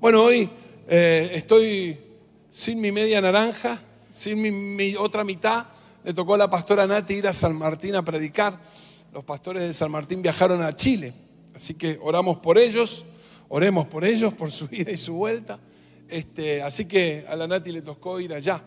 Bueno, 0.00 0.24
hoy 0.24 0.50
eh, 0.88 1.30
estoy 1.34 1.96
sin 2.50 2.80
mi 2.80 2.90
media 2.90 3.20
naranja, 3.20 3.80
sin 4.08 4.76
mi, 4.76 4.96
otra 4.96 5.24
mitad. 5.24 5.66
Le 6.02 6.12
tocó 6.12 6.34
a 6.34 6.38
la 6.38 6.50
pastora 6.50 6.86
Nati 6.86 7.14
ir 7.14 7.28
a 7.28 7.32
San 7.32 7.56
Martín 7.56 7.94
a 7.94 8.04
predicar. 8.04 8.60
Los 9.12 9.24
pastores 9.24 9.62
de 9.62 9.72
San 9.72 9.90
Martín 9.90 10.20
viajaron 10.20 10.60
a 10.62 10.74
Chile, 10.74 11.14
así 11.54 11.74
que 11.74 11.98
oramos 12.02 12.38
por 12.38 12.58
ellos, 12.58 13.06
oremos 13.48 13.86
por 13.86 14.04
ellos, 14.04 14.34
por 14.34 14.50
su 14.50 14.66
vida 14.68 14.90
y 14.90 14.96
su 14.96 15.14
vuelta. 15.14 15.60
Este, 16.08 16.60
así 16.60 16.86
que 16.86 17.24
a 17.28 17.36
la 17.36 17.46
Nati 17.46 17.70
le 17.70 17.82
tocó 17.82 18.18
ir 18.20 18.34
allá. 18.34 18.62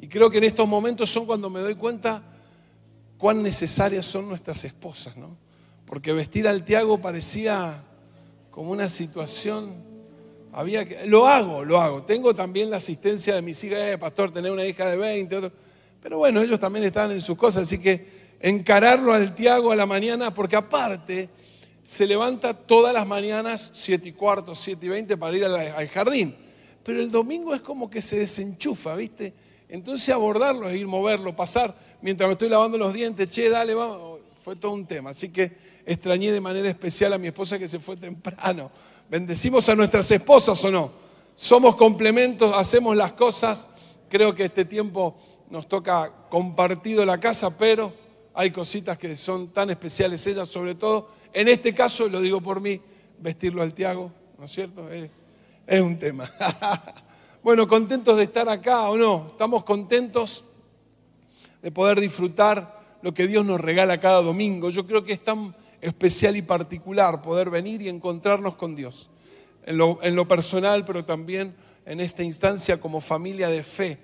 Y 0.00 0.08
creo 0.08 0.28
que 0.28 0.38
en 0.38 0.44
estos 0.44 0.68
momentos 0.68 1.08
son 1.08 1.24
cuando 1.24 1.48
me 1.48 1.60
doy 1.60 1.76
cuenta 1.76 2.22
cuán 3.16 3.42
necesarias 3.42 4.04
son 4.04 4.28
nuestras 4.28 4.64
esposas, 4.64 5.16
¿no? 5.16 5.36
Porque 5.86 6.12
vestir 6.12 6.48
al 6.48 6.64
Tiago 6.64 7.00
parecía 7.00 7.84
como 8.50 8.72
una 8.72 8.88
situación, 8.88 9.93
lo 11.06 11.26
hago, 11.26 11.64
lo 11.64 11.80
hago. 11.80 12.02
Tengo 12.02 12.34
también 12.34 12.70
la 12.70 12.76
asistencia 12.76 13.34
de 13.34 13.42
mis 13.42 13.62
hijas, 13.64 13.80
eh, 13.80 13.98
pastor, 13.98 14.32
tener 14.32 14.50
una 14.52 14.64
hija 14.64 14.88
de 14.88 14.96
20, 14.96 15.36
otro, 15.36 15.52
pero 16.02 16.18
bueno, 16.18 16.42
ellos 16.42 16.60
también 16.60 16.84
están 16.84 17.10
en 17.10 17.20
sus 17.20 17.36
cosas, 17.36 17.62
así 17.64 17.78
que 17.78 18.24
encararlo 18.40 19.12
al 19.12 19.34
Tiago 19.34 19.72
a 19.72 19.76
la 19.76 19.86
mañana, 19.86 20.32
porque 20.32 20.56
aparte 20.56 21.28
se 21.82 22.06
levanta 22.06 22.54
todas 22.54 22.92
las 22.92 23.06
mañanas, 23.06 23.70
7 23.72 24.08
y 24.08 24.12
cuarto, 24.12 24.54
7 24.54 24.84
y 24.84 24.88
20, 24.88 25.16
para 25.16 25.36
ir 25.36 25.44
al, 25.44 25.88
jardín. 25.88 26.36
Pero 26.82 27.00
el 27.00 27.10
domingo 27.10 27.54
es 27.54 27.62
como 27.62 27.90
que 27.90 28.02
se 28.02 28.18
desenchufa, 28.18 28.94
¿viste? 28.96 29.32
Entonces 29.68 30.10
abordarlo 30.10 30.68
es 30.68 30.76
ir, 30.76 30.86
moverlo, 30.86 31.34
pasar, 31.34 31.74
mientras 32.02 32.28
me 32.28 32.32
estoy 32.32 32.48
lavando 32.48 32.78
los 32.78 32.92
dientes, 32.92 33.28
che, 33.28 33.48
dale, 33.48 33.74
vamos, 33.74 34.20
fue 34.42 34.56
todo 34.56 34.72
un 34.72 34.86
tema. 34.86 35.10
Así 35.10 35.30
que 35.30 35.52
extrañé 35.86 36.30
de 36.30 36.40
manera 36.40 36.68
especial 36.68 37.12
a 37.14 37.18
mi 37.18 37.28
esposa 37.28 37.58
que 37.58 37.66
se 37.66 37.78
fue 37.78 37.96
temprano. 37.96 38.70
¿Bendecimos 39.08 39.68
a 39.68 39.76
nuestras 39.76 40.10
esposas 40.10 40.64
o 40.64 40.70
no? 40.70 40.90
Somos 41.34 41.76
complementos, 41.76 42.54
hacemos 42.56 42.96
las 42.96 43.12
cosas. 43.12 43.68
Creo 44.08 44.34
que 44.34 44.46
este 44.46 44.64
tiempo 44.64 45.16
nos 45.50 45.68
toca 45.68 46.10
compartido 46.30 47.04
la 47.04 47.20
casa, 47.20 47.56
pero 47.56 47.92
hay 48.34 48.50
cositas 48.50 48.98
que 48.98 49.16
son 49.16 49.48
tan 49.48 49.70
especiales 49.70 50.26
ellas, 50.26 50.48
sobre 50.48 50.74
todo, 50.74 51.08
en 51.32 51.48
este 51.48 51.74
caso, 51.74 52.08
lo 52.08 52.20
digo 52.20 52.40
por 52.40 52.60
mí, 52.60 52.80
vestirlo 53.18 53.62
al 53.62 53.74
Tiago, 53.74 54.10
¿no 54.38 54.46
es 54.46 54.52
cierto? 54.52 54.88
Es, 54.90 55.80
un 55.80 55.98
tema. 55.98 56.30
bueno, 57.42 57.68
contentos 57.68 58.16
de 58.16 58.24
estar 58.24 58.48
acá 58.48 58.88
o 58.88 58.96
no, 58.96 59.28
estamos 59.32 59.64
contentos 59.64 60.44
de 61.62 61.70
poder 61.70 62.00
disfrutar 62.00 62.98
lo 63.02 63.12
que 63.12 63.26
Dios 63.26 63.44
nos 63.44 63.60
regala 63.60 64.00
cada 64.00 64.22
domingo. 64.22 64.70
Yo 64.70 64.86
creo 64.86 65.04
que 65.04 65.12
es 65.12 65.22
tan 65.22 65.54
especial 65.84 66.34
y 66.34 66.42
particular 66.42 67.20
poder 67.20 67.50
venir 67.50 67.82
y 67.82 67.90
encontrarnos 67.90 68.54
con 68.54 68.74
Dios, 68.74 69.10
en 69.66 69.76
lo, 69.76 70.28
personal, 70.28 70.84
pero 70.84 71.04
también 71.04 71.54
en 71.84 72.00
esta 72.00 72.22
instancia 72.22 72.80
como 72.80 73.02
familia 73.02 73.48
de 73.48 73.62
fe, 73.62 73.98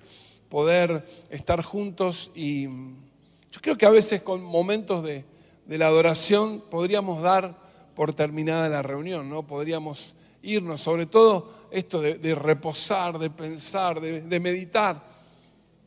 poder 0.51 1.07
estar 1.31 1.63
juntos 1.63 2.31
y 2.35 2.65
yo 2.65 3.61
creo 3.63 3.79
que 3.79 3.87
a 3.87 3.91
veces 3.91 4.23
con 4.23 4.43
momentos 4.43 5.03
de, 5.03 5.25
la 5.67 5.87
adoración 5.87 6.65
podríamos 6.69 7.23
dar 7.23 7.57
por 7.95 8.13
terminada 8.13 8.69
la 8.69 8.83
reunión, 8.83 9.31
¿no? 9.31 9.47
Podríamos 9.47 10.17
irnos, 10.43 10.81
sobre 10.81 11.07
todo 11.07 11.69
esto 11.71 12.01
de, 12.01 12.35
reposar, 12.35 13.19
de 13.19 13.31
pensar, 13.31 14.01
de, 14.01 14.21
de 14.21 14.41
meditar. 14.41 14.97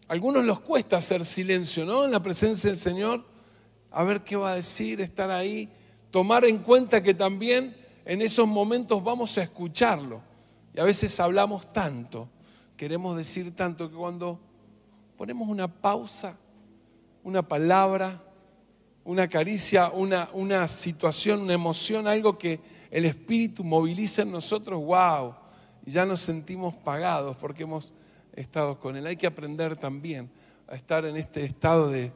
A 0.08 0.14
algunos 0.14 0.44
les 0.46 0.58
cuesta 0.60 0.98
hacer 0.98 1.26
silencio, 1.26 1.86
¿no? 1.86 2.06
En 2.06 2.12
la 2.12 2.22
presencia 2.22 2.70
del 2.70 2.80
Señor, 2.80 3.26
a 3.92 4.04
ver 4.06 4.22
qué 4.22 4.38
va 4.38 4.54
a 4.54 4.56
decir, 4.56 5.02
estar 5.02 5.30
ahí 5.30 5.70
tomar 6.14 6.46
en 6.46 6.60
cuenta 6.60 7.02
que 7.02 7.16
también 7.16 7.76
en 8.06 8.22
esos 8.22 8.48
momentos 8.48 9.04
vamos 9.04 9.36
a 9.40 9.42
escucharlo. 9.42 10.22
Y 10.72 10.80
a 10.80 10.84
veces 10.84 11.20
hablamos 11.20 11.74
tanto, 11.74 12.30
queremos 12.78 13.18
decir 13.18 13.56
tanto, 13.56 13.90
que 13.90 13.96
cuando 13.96 14.40
ponemos 15.18 15.48
una 15.50 15.68
pausa, 15.68 16.38
una 17.24 17.42
palabra, 17.42 18.22
una 19.04 19.28
caricia, 19.28 19.90
una, 19.90 20.30
una 20.34 20.68
situación, 20.68 21.42
una 21.42 21.54
emoción, 21.54 22.06
algo 22.06 22.38
que 22.38 22.60
el 22.92 23.06
Espíritu 23.06 23.64
moviliza 23.64 24.22
en 24.22 24.32
nosotros, 24.32 24.86
wow, 24.86 25.34
y 25.84 25.90
ya 25.90 26.06
nos 26.06 26.20
sentimos 26.20 26.76
pagados 26.76 27.36
porque 27.38 27.64
hemos 27.64 27.92
estado 28.36 28.80
con 28.80 28.96
Él. 28.96 29.08
Hay 29.08 29.18
que 29.18 29.26
aprender 29.26 29.78
también 29.78 30.30
a 30.68 30.76
estar 30.76 31.06
en 31.06 31.18
este 31.18 31.44
estado 31.44 31.90
de, 31.90 32.12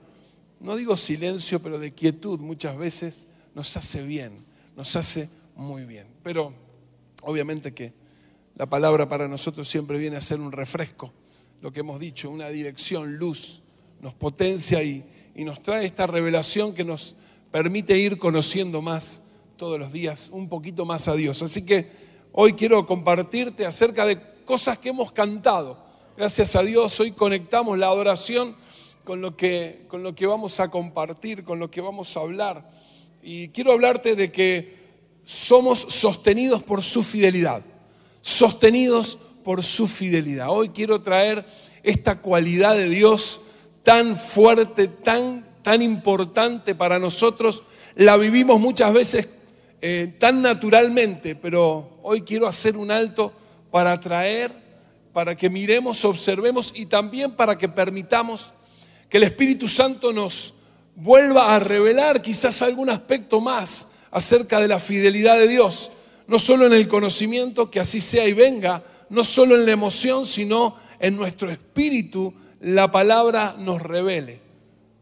no 0.60 0.76
digo 0.76 0.96
silencio, 0.96 1.60
pero 1.64 1.80
de 1.80 1.96
quietud 1.96 2.40
muchas 2.40 2.78
veces 2.78 3.27
nos 3.58 3.76
hace 3.76 4.04
bien, 4.04 4.46
nos 4.76 4.96
hace 4.96 5.32
muy 5.56 5.84
bien. 5.84 6.06
Pero 6.22 6.54
obviamente 7.24 7.74
que 7.74 7.92
la 8.56 8.68
palabra 8.68 9.10
para 9.10 9.28
nosotros 9.28 9.68
siempre 9.68 9.98
viene 9.98 10.16
a 10.16 10.22
ser 10.22 10.40
un 10.40 10.52
refresco, 10.52 11.12
lo 11.62 11.74
que 11.74 11.80
hemos 11.80 12.00
dicho, 12.00 12.30
una 12.30 12.50
dirección, 12.50 13.18
luz, 13.18 13.64
nos 14.00 14.14
potencia 14.14 14.84
y, 14.84 15.04
nos 15.38 15.60
trae 15.62 15.88
esta 15.88 16.06
revelación 16.06 16.76
que 16.76 16.84
nos 16.84 17.16
permite 17.52 17.98
ir 17.98 18.20
conociendo 18.20 18.84
más 18.84 19.24
todos 19.56 19.80
los 19.80 19.92
días, 19.92 20.30
un 20.32 20.50
poquito 20.50 20.86
más 20.86 21.08
a 21.08 21.16
Dios. 21.16 21.42
Así 21.42 21.66
que 21.66 21.90
hoy 22.34 22.54
quiero 22.54 22.86
compartirte 22.86 23.66
acerca 23.66 24.06
de 24.06 24.22
cosas 24.46 24.78
que 24.78 24.90
hemos 24.90 25.12
cantado. 25.12 25.84
Gracias 26.16 26.56
a 26.56 26.62
Dios, 26.62 27.00
hoy 27.00 27.12
conectamos 27.12 27.76
la 27.80 27.88
adoración 27.88 28.56
con 29.04 29.20
lo 29.20 29.36
que, 29.36 29.86
con 29.88 30.04
lo 30.04 30.14
que 30.14 30.28
vamos 30.28 30.60
a 30.60 30.70
compartir, 30.70 31.44
con 31.44 31.58
lo 31.58 31.72
que 31.72 31.82
vamos 31.82 32.16
a 32.18 32.20
hablar. 32.20 32.87
Y 33.30 33.50
quiero 33.50 33.74
hablarte 33.74 34.16
de 34.16 34.32
que 34.32 34.74
somos 35.26 35.80
sostenidos 35.90 36.64
por 36.64 36.82
su 36.82 37.04
fidelidad, 37.04 37.62
sostenidos 38.22 39.20
por 39.44 39.64
su 39.64 39.86
fidelidad. 39.90 40.48
Hoy 40.50 40.70
quiero 40.70 41.02
traer 41.02 41.46
esta 41.84 42.22
cualidad 42.22 42.78
de 42.78 42.88
Dios 42.88 43.42
tan 43.84 44.18
fuerte, 44.18 44.88
tan, 44.88 45.46
tan 45.62 45.82
importante 45.82 46.74
para 46.74 47.00
nosotros. 47.00 47.66
La 47.96 48.16
vivimos 48.16 48.62
muchas 48.62 48.94
veces 48.94 49.28
eh, 49.82 50.16
tan 50.18 50.42
naturalmente, 50.42 51.36
pero 51.36 52.00
hoy 52.04 52.22
quiero 52.22 52.48
hacer 52.48 52.78
un 52.78 52.92
alto 52.92 53.34
para 53.72 54.00
traer, 54.00 54.54
para 55.12 55.36
que 55.36 55.50
miremos, 55.50 56.06
observemos 56.06 56.72
y 56.74 56.86
también 56.86 57.36
para 57.36 57.58
que 57.58 57.68
permitamos 57.68 58.54
que 59.10 59.18
el 59.18 59.24
Espíritu 59.24 59.68
Santo 59.68 60.14
nos 60.14 60.54
vuelva 60.98 61.56
a 61.56 61.60
revelar 61.60 62.24
quizás 62.24 62.64
algún 62.64 62.90
aspecto 62.90 63.40
más 63.40 63.88
acerca 64.10 64.60
de 64.60 64.68
la 64.68 64.80
fidelidad 64.80 65.38
de 65.38 65.48
Dios, 65.48 65.92
no 66.26 66.40
solo 66.40 66.66
en 66.66 66.74
el 66.74 66.88
conocimiento, 66.88 67.70
que 67.70 67.80
así 67.80 68.02
sea 68.02 68.28
y 68.28 68.34
venga, 68.34 68.84
no 69.10 69.24
solo 69.24 69.56
en 69.56 69.66
la 69.66 69.72
emoción, 69.72 70.26
sino 70.26 70.76
en 71.00 71.16
nuestro 71.16 71.52
espíritu, 71.52 72.34
la 72.60 72.92
palabra 72.92 73.56
nos 73.60 73.80
revele. 73.82 74.42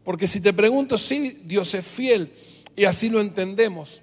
Porque 0.04 0.28
si 0.28 0.40
te 0.40 0.52
pregunto, 0.52 0.98
sí, 0.98 1.40
Dios 1.44 1.74
es 1.74 1.86
fiel 1.86 2.30
y 2.76 2.84
así 2.84 3.08
lo 3.08 3.20
entendemos, 3.20 4.02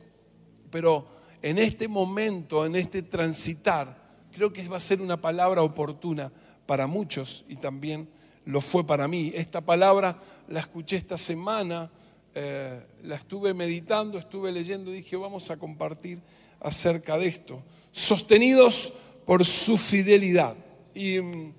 pero 0.72 1.08
en 1.44 1.60
este 1.60 1.88
momento, 1.88 2.66
en 2.66 2.76
este 2.76 3.04
transitar, 3.04 4.02
creo 4.34 4.52
que 4.52 4.68
va 4.68 4.78
a 4.78 4.82
ser 4.82 5.00
una 5.00 5.18
palabra 5.18 5.62
oportuna 5.62 6.32
para 6.66 6.88
muchos 6.88 7.46
y 7.48 7.58
también 7.58 8.10
lo 8.46 8.62
fue 8.62 8.86
para 8.86 9.08
mí. 9.08 9.32
Esta 9.36 9.62
palabra 9.62 10.20
la 10.48 10.60
escuché 10.60 10.98
esta 10.98 11.18
semana, 11.18 11.92
eh, 12.36 12.82
la 13.04 13.16
estuve 13.16 13.54
meditando, 13.54 14.18
estuve 14.18 14.52
leyendo, 14.52 14.92
dije, 14.92 15.16
vamos 15.16 15.50
a 15.52 15.58
compartir 15.58 16.22
acerca 16.60 17.18
de 17.18 17.28
esto. 17.28 17.62
Sostenidos 17.92 18.94
por 19.26 19.46
su 19.46 19.78
fidelidad. 19.78 20.56
Y 20.94 21.20
mm, 21.20 21.54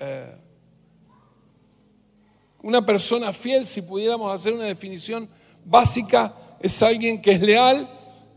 eh, 0.00 0.36
una 2.62 2.84
persona 2.84 3.32
fiel, 3.32 3.66
si 3.66 3.82
pudiéramos 3.82 4.32
hacer 4.32 4.52
una 4.52 4.64
definición 4.64 5.28
básica, 5.64 6.34
es 6.60 6.82
alguien 6.82 7.22
que 7.22 7.32
es 7.32 7.40
leal, 7.40 7.88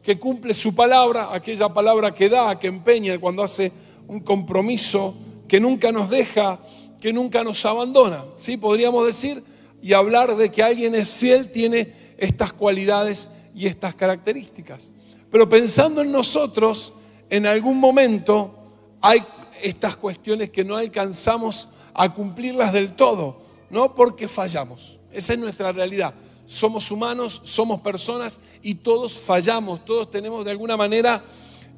que 0.03 0.19
cumple 0.19 0.53
su 0.53 0.73
palabra, 0.73 1.29
aquella 1.31 1.69
palabra 1.69 2.13
que 2.13 2.29
da, 2.29 2.57
que 2.59 2.67
empeña 2.67 3.19
cuando 3.19 3.43
hace 3.43 3.71
un 4.07 4.19
compromiso, 4.19 5.15
que 5.47 5.59
nunca 5.59 5.91
nos 5.91 6.09
deja 6.09 6.59
que 7.01 7.11
nunca 7.11 7.43
nos 7.43 7.65
abandona. 7.65 8.23
¿sí? 8.37 8.55
Podríamos 8.55 9.05
decir 9.05 9.43
y 9.81 9.91
hablar 9.91 10.37
de 10.37 10.51
que 10.51 10.63
alguien 10.63 10.95
es 10.95 11.09
fiel 11.09 11.51
tiene 11.51 11.93
estas 12.17 12.53
cualidades 12.53 13.29
y 13.53 13.65
estas 13.65 13.95
características. 13.95 14.93
Pero 15.29 15.49
pensando 15.49 16.01
en 16.01 16.11
nosotros, 16.11 16.93
en 17.29 17.45
algún 17.45 17.77
momento 17.77 18.55
hay 19.01 19.25
estas 19.61 19.95
cuestiones 19.95 20.51
que 20.51 20.63
no 20.63 20.77
alcanzamos 20.77 21.69
a 21.93 22.13
cumplirlas 22.13 22.71
del 22.71 22.93
todo, 22.93 23.41
no 23.69 23.95
porque 23.95 24.27
fallamos. 24.27 24.99
Esa 25.11 25.33
es 25.33 25.39
nuestra 25.39 25.71
realidad. 25.71 26.13
Somos 26.45 26.91
humanos, 26.91 27.41
somos 27.43 27.81
personas 27.81 28.39
y 28.61 28.75
todos 28.75 29.13
fallamos, 29.13 29.83
todos 29.83 30.11
tenemos 30.11 30.45
de 30.45 30.51
alguna 30.51 30.77
manera, 30.77 31.23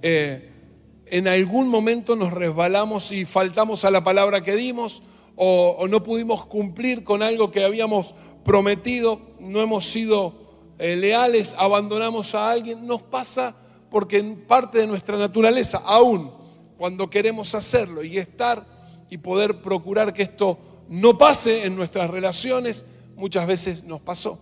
eh, 0.02 0.52
en 1.05 1.27
algún 1.27 1.67
momento 1.67 2.15
nos 2.15 2.33
resbalamos 2.33 3.11
y 3.11 3.25
faltamos 3.25 3.85
a 3.85 3.91
la 3.91 4.03
palabra 4.03 4.44
que 4.44 4.55
dimos 4.55 5.03
o, 5.35 5.88
no 5.89 6.03
pudimos 6.03 6.45
cumplir 6.45 7.03
con 7.03 7.23
algo 7.23 7.51
que 7.51 7.63
habíamos 7.63 8.13
prometido, 8.45 9.19
no 9.39 9.61
hemos 9.61 9.85
sido 9.85 10.33
eh, 10.77 10.95
leales, 10.95 11.55
abandonamos 11.57 12.35
a 12.35 12.51
alguien, 12.51 12.85
nos 12.85 13.01
pasa 13.01 13.55
porque 13.89 14.17
en 14.17 14.41
parte 14.41 14.79
de 14.79 14.88
nuestra 14.88 15.17
naturaleza, 15.17 15.81
aún 15.85 16.31
cuando 16.77 17.09
queremos 17.09 17.53
hacerlo 17.55 18.03
y 18.03 18.17
estar 18.17 18.65
y 19.09 19.17
poder 19.17 19.61
procurar 19.61 20.13
que 20.13 20.23
esto 20.23 20.57
no 20.89 21.17
pase 21.17 21.65
en 21.65 21.75
nuestras 21.75 22.09
relaciones, 22.09 22.85
muchas 23.15 23.47
veces 23.47 23.83
nos 23.83 24.01
pasó. 24.01 24.39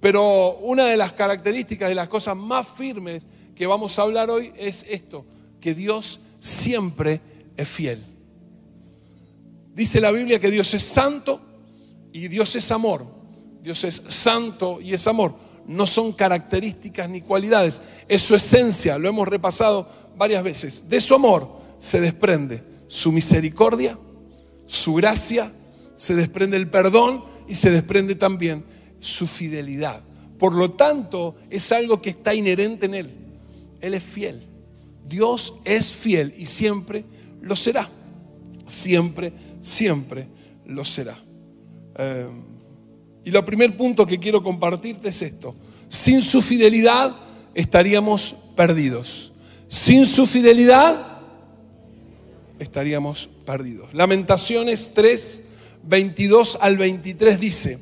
Pero 0.00 0.56
una 0.58 0.84
de 0.86 0.96
las 0.96 1.12
características, 1.12 1.88
de 1.88 1.94
las 1.94 2.08
cosas 2.08 2.36
más 2.36 2.66
firmes 2.68 3.26
que 3.54 3.66
vamos 3.66 3.98
a 3.98 4.02
hablar 4.02 4.30
hoy 4.30 4.52
es 4.56 4.84
esto, 4.88 5.24
que 5.60 5.74
Dios 5.74 6.20
siempre 6.40 7.20
es 7.56 7.68
fiel. 7.68 8.04
Dice 9.74 10.00
la 10.00 10.10
Biblia 10.10 10.40
que 10.40 10.50
Dios 10.50 10.72
es 10.74 10.82
santo 10.82 11.40
y 12.12 12.28
Dios 12.28 12.56
es 12.56 12.70
amor. 12.72 13.06
Dios 13.62 13.84
es 13.84 14.02
santo 14.08 14.80
y 14.80 14.94
es 14.94 15.06
amor. 15.06 15.34
No 15.66 15.86
son 15.86 16.12
características 16.12 17.10
ni 17.10 17.20
cualidades, 17.20 17.82
es 18.06 18.22
su 18.22 18.36
esencia, 18.36 18.98
lo 18.98 19.08
hemos 19.08 19.26
repasado 19.26 19.88
varias 20.16 20.42
veces. 20.44 20.88
De 20.88 21.00
su 21.00 21.14
amor 21.14 21.50
se 21.78 22.00
desprende 22.00 22.62
su 22.86 23.10
misericordia, 23.10 23.98
su 24.66 24.94
gracia, 24.94 25.52
se 25.94 26.14
desprende 26.14 26.56
el 26.56 26.70
perdón 26.70 27.24
y 27.48 27.56
se 27.56 27.70
desprende 27.70 28.14
también 28.14 28.64
su 29.00 29.26
fidelidad. 29.26 30.00
Por 30.38 30.54
lo 30.54 30.72
tanto, 30.72 31.36
es 31.50 31.72
algo 31.72 32.00
que 32.00 32.10
está 32.10 32.34
inherente 32.34 32.86
en 32.86 32.94
Él. 32.94 33.14
Él 33.80 33.94
es 33.94 34.02
fiel. 34.02 34.40
Dios 35.08 35.54
es 35.64 35.92
fiel 35.92 36.34
y 36.36 36.46
siempre 36.46 37.04
lo 37.40 37.56
será. 37.56 37.88
Siempre, 38.66 39.32
siempre 39.60 40.26
lo 40.66 40.84
será. 40.84 41.16
Eh, 41.96 42.26
y 43.24 43.30
lo 43.30 43.44
primer 43.44 43.76
punto 43.76 44.06
que 44.06 44.18
quiero 44.18 44.42
compartirte 44.42 45.08
es 45.08 45.22
esto. 45.22 45.54
Sin 45.88 46.22
su 46.22 46.42
fidelidad 46.42 47.16
estaríamos 47.54 48.36
perdidos. 48.56 49.32
Sin 49.68 50.06
su 50.06 50.26
fidelidad 50.26 51.18
estaríamos 52.58 53.28
perdidos. 53.44 53.92
Lamentaciones 53.94 54.92
3, 54.94 55.42
22 55.84 56.58
al 56.60 56.76
23 56.76 57.40
dice, 57.40 57.78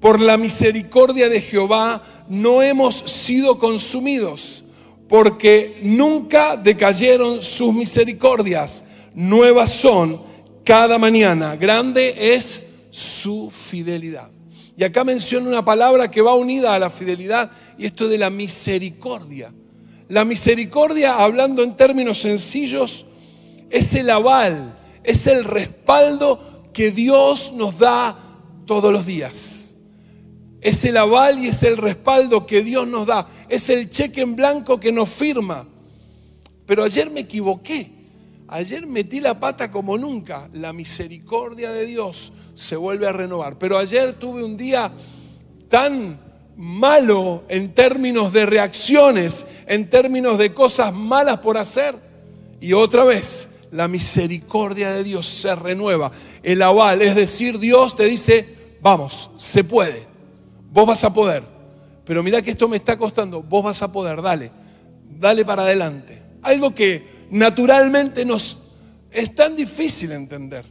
por 0.00 0.20
la 0.20 0.36
misericordia 0.36 1.28
de 1.28 1.40
Jehová 1.40 2.02
no 2.28 2.62
hemos 2.62 2.94
sido 2.94 3.58
consumidos, 3.58 4.64
porque 5.08 5.78
nunca 5.82 6.56
decayeron 6.56 7.42
sus 7.42 7.74
misericordias. 7.74 8.84
Nuevas 9.14 9.70
son 9.70 10.20
cada 10.64 10.98
mañana. 10.98 11.56
Grande 11.56 12.34
es 12.34 12.64
su 12.90 13.50
fidelidad. 13.50 14.30
Y 14.76 14.84
acá 14.84 15.02
menciona 15.02 15.48
una 15.48 15.64
palabra 15.64 16.10
que 16.10 16.22
va 16.22 16.34
unida 16.34 16.74
a 16.74 16.78
la 16.78 16.90
fidelidad 16.90 17.50
y 17.76 17.86
esto 17.86 18.08
de 18.08 18.18
la 18.18 18.30
misericordia. 18.30 19.52
La 20.08 20.24
misericordia, 20.24 21.16
hablando 21.16 21.62
en 21.62 21.76
términos 21.76 22.18
sencillos, 22.18 23.06
es 23.70 23.94
el 23.94 24.08
aval, 24.08 24.78
es 25.02 25.26
el 25.26 25.44
respaldo 25.44 26.70
que 26.72 26.90
Dios 26.92 27.52
nos 27.54 27.78
da 27.78 28.16
todos 28.66 28.92
los 28.92 29.04
días. 29.04 29.67
Es 30.60 30.84
el 30.84 30.96
aval 30.96 31.38
y 31.38 31.48
es 31.48 31.62
el 31.62 31.76
respaldo 31.76 32.46
que 32.46 32.62
Dios 32.62 32.86
nos 32.86 33.06
da. 33.06 33.28
Es 33.48 33.70
el 33.70 33.90
cheque 33.90 34.22
en 34.22 34.34
blanco 34.34 34.80
que 34.80 34.92
nos 34.92 35.08
firma. 35.08 35.66
Pero 36.66 36.84
ayer 36.84 37.10
me 37.10 37.20
equivoqué. 37.20 37.90
Ayer 38.48 38.86
metí 38.86 39.20
la 39.20 39.38
pata 39.38 39.70
como 39.70 39.96
nunca. 39.96 40.48
La 40.52 40.72
misericordia 40.72 41.70
de 41.70 41.86
Dios 41.86 42.32
se 42.54 42.76
vuelve 42.76 43.06
a 43.06 43.12
renovar. 43.12 43.58
Pero 43.58 43.78
ayer 43.78 44.14
tuve 44.14 44.42
un 44.42 44.56
día 44.56 44.92
tan 45.68 46.18
malo 46.56 47.44
en 47.48 47.72
términos 47.72 48.32
de 48.32 48.44
reacciones, 48.44 49.46
en 49.66 49.88
términos 49.88 50.38
de 50.38 50.52
cosas 50.52 50.92
malas 50.92 51.38
por 51.38 51.56
hacer. 51.56 51.94
Y 52.60 52.72
otra 52.72 53.04
vez, 53.04 53.48
la 53.70 53.86
misericordia 53.86 54.90
de 54.90 55.04
Dios 55.04 55.26
se 55.26 55.54
renueva. 55.54 56.10
El 56.42 56.62
aval, 56.62 57.02
es 57.02 57.14
decir, 57.14 57.58
Dios 57.58 57.94
te 57.94 58.06
dice, 58.06 58.46
vamos, 58.80 59.30
se 59.38 59.62
puede. 59.62 60.06
Vos 60.70 60.86
vas 60.86 61.04
a 61.04 61.12
poder. 61.12 61.42
Pero 62.04 62.22
mira 62.22 62.40
que 62.42 62.50
esto 62.50 62.68
me 62.68 62.76
está 62.76 62.96
costando. 62.96 63.42
Vos 63.42 63.64
vas 63.64 63.82
a 63.82 63.92
poder. 63.92 64.22
Dale. 64.22 64.50
Dale 65.18 65.44
para 65.44 65.62
adelante. 65.62 66.22
Algo 66.42 66.74
que 66.74 67.26
naturalmente 67.30 68.24
nos 68.24 68.58
es 69.10 69.34
tan 69.34 69.56
difícil 69.56 70.12
entender. 70.12 70.64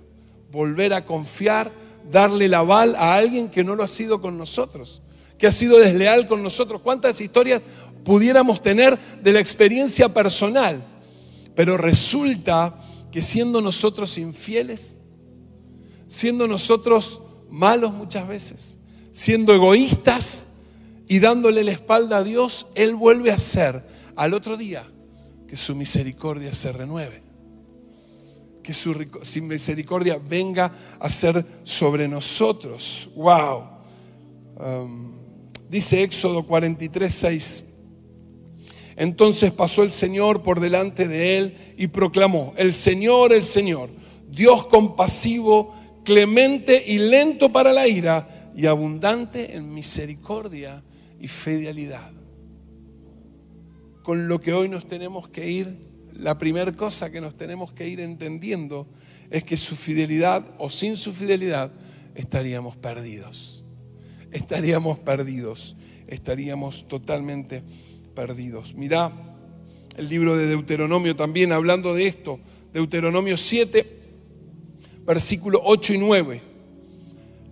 Volver 0.52 0.94
a 0.94 1.06
confiar, 1.06 1.72
darle 2.10 2.48
la 2.48 2.60
aval 2.60 2.96
a 2.96 3.16
alguien 3.16 3.50
que 3.50 3.64
no 3.64 3.76
lo 3.76 3.84
ha 3.84 3.88
sido 3.88 4.22
con 4.22 4.38
nosotros, 4.38 5.02
que 5.38 5.48
ha 5.48 5.52
sido 5.52 5.78
desleal 5.80 6.28
con 6.28 6.42
nosotros. 6.42 6.82
¿Cuántas 6.82 7.20
historias 7.20 7.62
pudiéramos 8.04 8.62
tener 8.62 8.98
de 9.22 9.34
la 9.34 9.40
experiencia 9.40 10.14
personal? 10.14 10.84
Pero 11.56 11.78
resulta 11.78 12.78
que 13.12 13.22
siendo 13.22 13.62
nosotros 13.62 14.18
infieles, 14.18 14.98
siendo 16.08 16.48
nosotros 16.48 17.22
malos 17.50 17.92
muchas 17.92 18.28
veces, 18.28 18.80
siendo 19.18 19.52
egoístas 19.52 20.46
y 21.08 21.18
dándole 21.18 21.64
la 21.64 21.72
espalda 21.72 22.18
a 22.18 22.24
Dios, 22.24 22.68
Él 22.76 22.94
vuelve 22.94 23.32
a 23.32 23.34
hacer 23.34 23.84
al 24.16 24.36
otro 24.36 24.58
día 24.58 24.86
que 25.48 25.58
su 25.58 25.74
misericordia 25.74 26.54
se 26.54 26.72
renueve. 26.72 27.24
Que 28.62 28.76
su 28.76 28.94
misericordia 29.42 30.20
venga 30.24 30.72
a 31.00 31.10
ser 31.10 31.44
sobre 31.64 32.08
nosotros. 32.08 33.10
¡Wow! 33.16 33.64
Um, 34.60 35.14
dice 35.68 36.04
Éxodo 36.04 36.44
43, 36.44 37.12
6. 37.12 37.64
Entonces 38.98 39.52
pasó 39.52 39.82
el 39.82 39.92
Señor 39.92 40.44
por 40.44 40.60
delante 40.60 41.08
de 41.08 41.40
él 41.40 41.58
y 41.76 41.88
proclamó, 41.88 42.54
el 42.56 42.72
Señor, 42.72 43.34
el 43.34 43.44
Señor, 43.44 43.90
Dios 44.30 44.68
compasivo, 44.68 45.74
clemente 46.04 46.84
y 46.86 47.00
lento 47.00 47.52
para 47.52 47.74
la 47.74 47.88
ira 47.88 48.37
y 48.58 48.66
abundante 48.66 49.56
en 49.56 49.72
misericordia 49.72 50.84
y 51.20 51.28
fidelidad. 51.28 52.12
Con 54.02 54.28
lo 54.28 54.42
que 54.42 54.52
hoy 54.52 54.68
nos 54.68 54.88
tenemos 54.88 55.30
que 55.30 55.48
ir, 55.48 55.78
la 56.14 56.40
primera 56.40 56.72
cosa 56.72 57.12
que 57.12 57.22
nos 57.22 57.36
tenemos 57.36 57.72
que 57.72 57.88
ir 57.88 58.00
entendiendo 58.00 58.88
es 59.30 59.44
que 59.44 59.58
su 59.58 59.76
fidelidad 59.76 60.44
o 60.58 60.72
sin 60.72 60.98
su 60.98 61.14
fidelidad 61.14 61.72
estaríamos 62.16 62.76
perdidos. 62.76 63.64
Estaríamos 64.32 64.98
perdidos, 64.98 65.78
estaríamos 66.08 66.88
totalmente 66.88 67.62
perdidos. 68.16 68.74
Mirá 68.74 69.12
el 69.98 70.10
libro 70.10 70.36
de 70.36 70.48
Deuteronomio 70.48 71.16
también 71.16 71.52
hablando 71.52 71.94
de 71.94 72.08
esto, 72.08 72.40
Deuteronomio 72.74 73.38
7, 73.38 74.00
versículo 75.06 75.62
8 75.64 75.94
y 75.94 75.98
9 76.00 76.57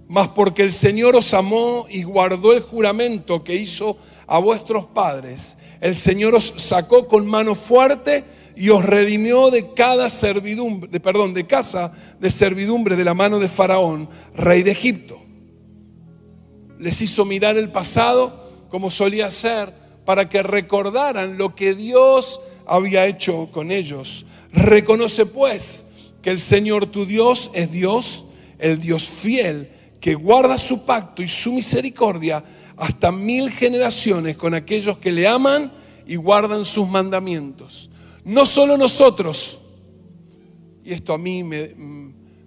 mas 0.07 0.29
porque 0.29 0.61
el 0.63 0.71
Señor 0.71 1.15
os 1.15 1.33
amó 1.33 1.87
y 1.89 2.03
guardó 2.03 2.53
el 2.53 2.61
juramento 2.61 3.43
que 3.43 3.55
hizo 3.55 3.97
a 4.27 4.39
vuestros 4.39 4.85
padres, 4.85 5.57
el 5.81 5.95
Señor 5.95 6.35
os 6.35 6.53
sacó 6.57 7.07
con 7.07 7.25
mano 7.25 7.55
fuerte 7.55 8.23
y 8.55 8.69
os 8.69 8.85
redimió 8.85 9.51
de 9.51 9.73
cada 9.73 10.09
servidumbre, 10.09 10.89
de, 10.89 10.99
perdón, 10.99 11.33
de 11.33 11.45
casa 11.45 11.91
de 12.19 12.29
servidumbre 12.29 12.95
de 12.95 13.03
la 13.03 13.13
mano 13.13 13.39
de 13.39 13.49
Faraón, 13.49 14.09
rey 14.35 14.63
de 14.63 14.71
Egipto. 14.71 15.21
Les 16.79 17.01
hizo 17.01 17.25
mirar 17.25 17.57
el 17.57 17.71
pasado 17.71 18.67
como 18.69 18.91
solía 18.91 19.29
ser 19.31 19.73
para 20.05 20.29
que 20.29 20.43
recordaran 20.43 21.37
lo 21.37 21.55
que 21.55 21.73
Dios 21.73 22.41
había 22.67 23.07
hecho 23.07 23.49
con 23.51 23.71
ellos. 23.71 24.25
Reconoce 24.51 25.25
pues 25.25 25.85
que 26.21 26.29
el 26.29 26.39
Señor 26.39 26.87
tu 26.87 27.05
Dios 27.05 27.49
es 27.53 27.71
Dios, 27.71 28.25
el 28.59 28.79
Dios 28.79 29.05
fiel 29.05 29.69
que 30.05 30.13
guarda 30.13 30.55
su 30.55 30.85
pacto 30.85 31.23
y 31.23 31.27
su 31.27 31.51
misericordia 31.51 32.43
hasta 32.77 33.11
mil 33.11 33.49
generaciones 33.49 34.37
con 34.37 34.53
aquellos 34.53 34.99
que 34.99 35.11
le 35.11 35.27
aman 35.27 35.71
y 36.05 36.15
guardan 36.15 36.63
sus 36.63 36.87
mandamientos. 36.87 37.89
No 38.23 38.45
solo 38.45 38.77
nosotros, 38.77 39.61
y 40.83 40.93
esto 40.93 41.11
a 41.11 41.17
mí 41.17 41.43
me, 41.43 41.73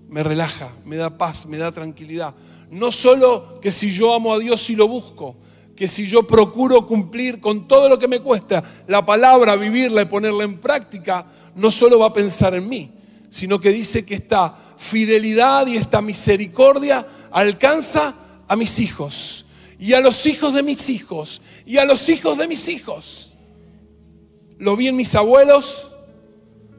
me 0.09 0.23
relaja, 0.23 0.71
me 0.85 0.95
da 0.95 1.19
paz, 1.19 1.47
me 1.47 1.57
da 1.57 1.73
tranquilidad. 1.73 2.33
No 2.71 2.93
solo 2.93 3.59
que 3.61 3.73
si 3.73 3.91
yo 3.91 4.15
amo 4.15 4.33
a 4.33 4.39
Dios 4.39 4.71
y 4.71 4.77
lo 4.77 4.87
busco, 4.87 5.35
que 5.75 5.89
si 5.89 6.07
yo 6.07 6.23
procuro 6.23 6.87
cumplir 6.87 7.41
con 7.41 7.67
todo 7.67 7.89
lo 7.89 7.99
que 7.99 8.07
me 8.07 8.21
cuesta 8.21 8.63
la 8.87 9.05
palabra, 9.05 9.57
vivirla 9.57 10.03
y 10.03 10.05
ponerla 10.05 10.45
en 10.45 10.61
práctica, 10.61 11.27
no 11.57 11.73
solo 11.73 11.99
va 11.99 12.07
a 12.07 12.15
pensar 12.15 12.55
en 12.55 12.69
mí, 12.69 12.93
sino 13.29 13.59
que 13.59 13.71
dice 13.71 14.07
que 14.07 14.15
esta 14.15 14.68
fidelidad 14.79 15.67
y 15.67 15.77
esta 15.77 16.01
misericordia 16.01 17.07
alcanza 17.31 18.15
a 18.47 18.57
mis 18.57 18.79
hijos 18.79 19.45
y 19.79 19.93
a 19.93 20.01
los 20.01 20.25
hijos 20.27 20.55
de 20.55 20.63
mis 20.63 20.89
hijos 20.89 21.43
y 21.67 21.79
a 21.79 21.85
los 21.85 22.09
hijos 22.09 22.39
de 22.39 22.49
mis 22.49 22.69
hijos. 22.69 23.35
Lo 24.59 24.77
vi 24.77 24.89
en 24.89 24.97
mis 24.97 25.15
abuelos, 25.15 25.93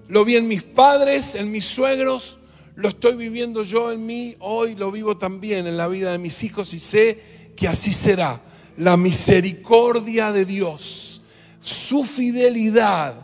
lo 0.08 0.26
vi 0.26 0.38
en 0.38 0.48
mis 0.48 0.64
padres, 0.64 1.36
en 1.36 1.52
mis 1.52 1.66
suegros, 1.66 2.40
lo 2.76 2.90
estoy 2.90 3.16
viviendo 3.16 3.64
yo 3.64 3.92
en 3.92 4.06
mí, 4.06 4.36
hoy 4.40 4.76
lo 4.76 4.92
vivo 4.92 5.18
también 5.18 5.68
en 5.68 5.78
la 5.78 5.88
vida 5.88 6.12
de 6.12 6.18
mis 6.18 6.44
hijos 6.44 6.74
y 6.74 6.80
sé 6.80 7.52
que 7.56 7.68
así 7.68 7.94
será. 7.94 8.42
La 8.78 8.96
misericordia 8.96 10.32
de 10.32 10.46
Dios, 10.46 11.22
su 11.60 12.06
fidelidad 12.06 13.16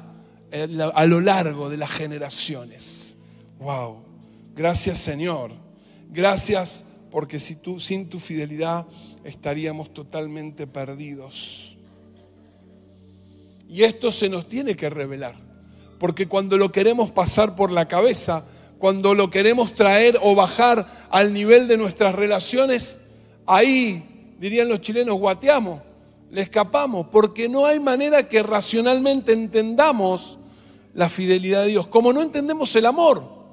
eh, 0.51 0.67
a 0.93 1.05
lo 1.05 1.21
largo 1.21 1.69
de 1.69 1.77
las 1.77 1.91
generaciones. 1.91 3.17
Wow. 3.59 4.04
Gracias 4.55 4.99
Señor. 4.99 5.51
Gracias 6.09 6.85
porque 7.11 7.39
si 7.39 7.55
tú, 7.55 7.79
sin 7.79 8.09
tu 8.09 8.19
fidelidad 8.19 8.85
estaríamos 9.23 9.93
totalmente 9.93 10.67
perdidos. 10.67 11.77
Y 13.67 13.83
esto 13.83 14.11
se 14.11 14.29
nos 14.29 14.47
tiene 14.47 14.75
que 14.75 14.89
revelar, 14.89 15.35
porque 15.99 16.27
cuando 16.27 16.57
lo 16.57 16.71
queremos 16.71 17.11
pasar 17.11 17.55
por 17.55 17.71
la 17.71 17.87
cabeza, 17.87 18.45
cuando 18.77 19.13
lo 19.15 19.29
queremos 19.31 19.73
traer 19.73 20.19
o 20.21 20.35
bajar 20.35 20.85
al 21.09 21.33
nivel 21.33 21.67
de 21.67 21.77
nuestras 21.77 22.13
relaciones, 22.13 23.01
ahí, 23.45 24.35
dirían 24.39 24.69
los 24.69 24.81
chilenos, 24.81 25.17
guateamos, 25.17 25.81
le 26.29 26.41
escapamos, 26.41 27.07
porque 27.11 27.49
no 27.49 27.65
hay 27.65 27.79
manera 27.79 28.27
que 28.27 28.43
racionalmente 28.43 29.31
entendamos 29.31 30.37
la 30.93 31.09
fidelidad 31.09 31.63
de 31.63 31.69
Dios, 31.69 31.87
como 31.87 32.13
no 32.13 32.21
entendemos 32.21 32.75
el 32.75 32.85
amor. 32.85 33.44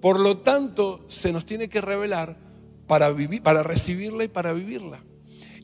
Por 0.00 0.20
lo 0.20 0.38
tanto, 0.38 1.04
se 1.08 1.32
nos 1.32 1.44
tiene 1.44 1.68
que 1.68 1.80
revelar 1.80 2.36
para, 2.86 3.10
vivir, 3.10 3.42
para 3.42 3.62
recibirla 3.62 4.24
y 4.24 4.28
para 4.28 4.52
vivirla. 4.52 5.00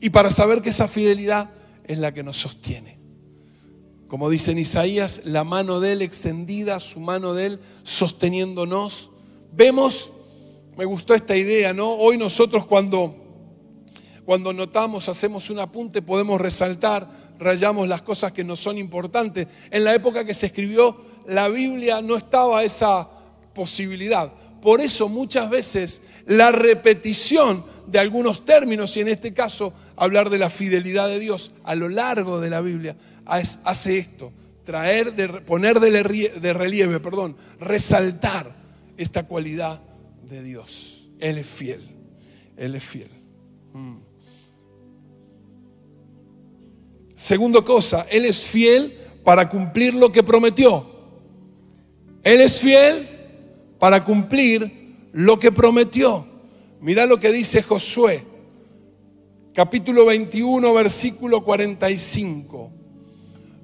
Y 0.01 0.09
para 0.09 0.29
saber 0.29 0.61
que 0.61 0.69
esa 0.69 0.87
fidelidad 0.87 1.51
es 1.85 1.97
la 1.97 2.13
que 2.13 2.23
nos 2.23 2.37
sostiene. 2.37 2.99
Como 4.07 4.29
dice 4.29 4.51
en 4.51 4.59
Isaías, 4.59 5.21
la 5.25 5.43
mano 5.43 5.79
de 5.79 5.93
Él 5.93 6.01
extendida, 6.01 6.79
su 6.79 6.99
mano 6.99 7.33
de 7.33 7.47
Él 7.47 7.59
sosteniéndonos. 7.83 9.11
Vemos, 9.51 10.11
me 10.77 10.85
gustó 10.85 11.15
esta 11.15 11.35
idea, 11.35 11.73
¿no? 11.73 11.91
Hoy 11.93 12.17
nosotros 12.17 12.65
cuando, 12.65 13.15
cuando 14.25 14.53
notamos, 14.53 15.09
hacemos 15.09 15.49
un 15.49 15.59
apunte, 15.59 16.01
podemos 16.01 16.39
resaltar, 16.39 17.09
rayamos 17.39 17.87
las 17.87 18.01
cosas 18.01 18.31
que 18.31 18.43
nos 18.43 18.59
son 18.59 18.77
importantes. 18.77 19.47
En 19.71 19.83
la 19.83 19.95
época 19.95 20.23
que 20.23 20.33
se 20.33 20.47
escribió 20.47 20.97
la 21.25 21.47
Biblia 21.47 22.01
no 22.01 22.15
estaba 22.15 22.63
esa 22.63 23.09
posibilidad. 23.55 24.31
Por 24.61 24.81
eso 24.81 25.09
muchas 25.09 25.49
veces 25.49 26.01
la 26.27 26.51
repetición 26.51 27.65
de 27.87 27.97
algunos 27.97 28.45
términos, 28.45 28.95
y 28.97 29.01
en 29.01 29.07
este 29.07 29.33
caso 29.33 29.73
hablar 29.95 30.29
de 30.29 30.37
la 30.37 30.51
fidelidad 30.51 31.07
de 31.07 31.19
Dios 31.19 31.51
a 31.63 31.73
lo 31.73 31.89
largo 31.89 32.39
de 32.39 32.51
la 32.51 32.61
Biblia, 32.61 32.95
hace 33.25 33.97
esto, 33.97 34.31
traer, 34.63 35.43
poner 35.45 35.79
de 35.79 36.53
relieve, 36.53 36.99
perdón, 36.99 37.35
resaltar 37.59 38.55
esta 38.97 39.23
cualidad 39.23 39.81
de 40.29 40.43
Dios. 40.43 41.07
Él 41.19 41.37
es 41.37 41.47
fiel, 41.47 41.81
Él 42.57 42.75
es 42.75 42.83
fiel. 42.83 43.09
Mm. 43.73 43.97
Segundo 47.15 47.63
cosa, 47.63 48.05
Él 48.09 48.25
es 48.25 48.43
fiel 48.43 48.97
para 49.23 49.49
cumplir 49.49 49.93
lo 49.93 50.11
que 50.11 50.23
prometió. 50.23 50.91
Él 52.23 52.41
es 52.41 52.59
fiel 52.59 53.14
para 53.79 54.03
cumplir 54.03 55.09
lo 55.11 55.39
que 55.39 55.51
prometió. 55.51 56.27
Mira 56.81 57.05
lo 57.05 57.19
que 57.19 57.31
dice 57.31 57.61
Josué, 57.61 58.23
capítulo 59.53 60.05
21, 60.05 60.73
versículo 60.73 61.43
45. 61.43 62.71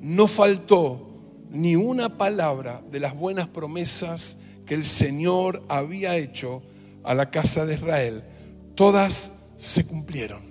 No 0.02 0.28
faltó 0.28 1.08
ni 1.50 1.76
una 1.76 2.18
palabra 2.18 2.82
de 2.90 3.00
las 3.00 3.16
buenas 3.16 3.48
promesas 3.48 4.38
que 4.66 4.74
el 4.74 4.86
Señor 4.86 5.62
había 5.68 6.18
hecho 6.18 6.64
a 7.04 7.14
la 7.14 7.30
casa 7.30 7.66
de 7.66 7.76
Israel. 7.76 8.24
Todas 8.76 9.34
se 9.58 9.86
cumplieron. 9.86 10.42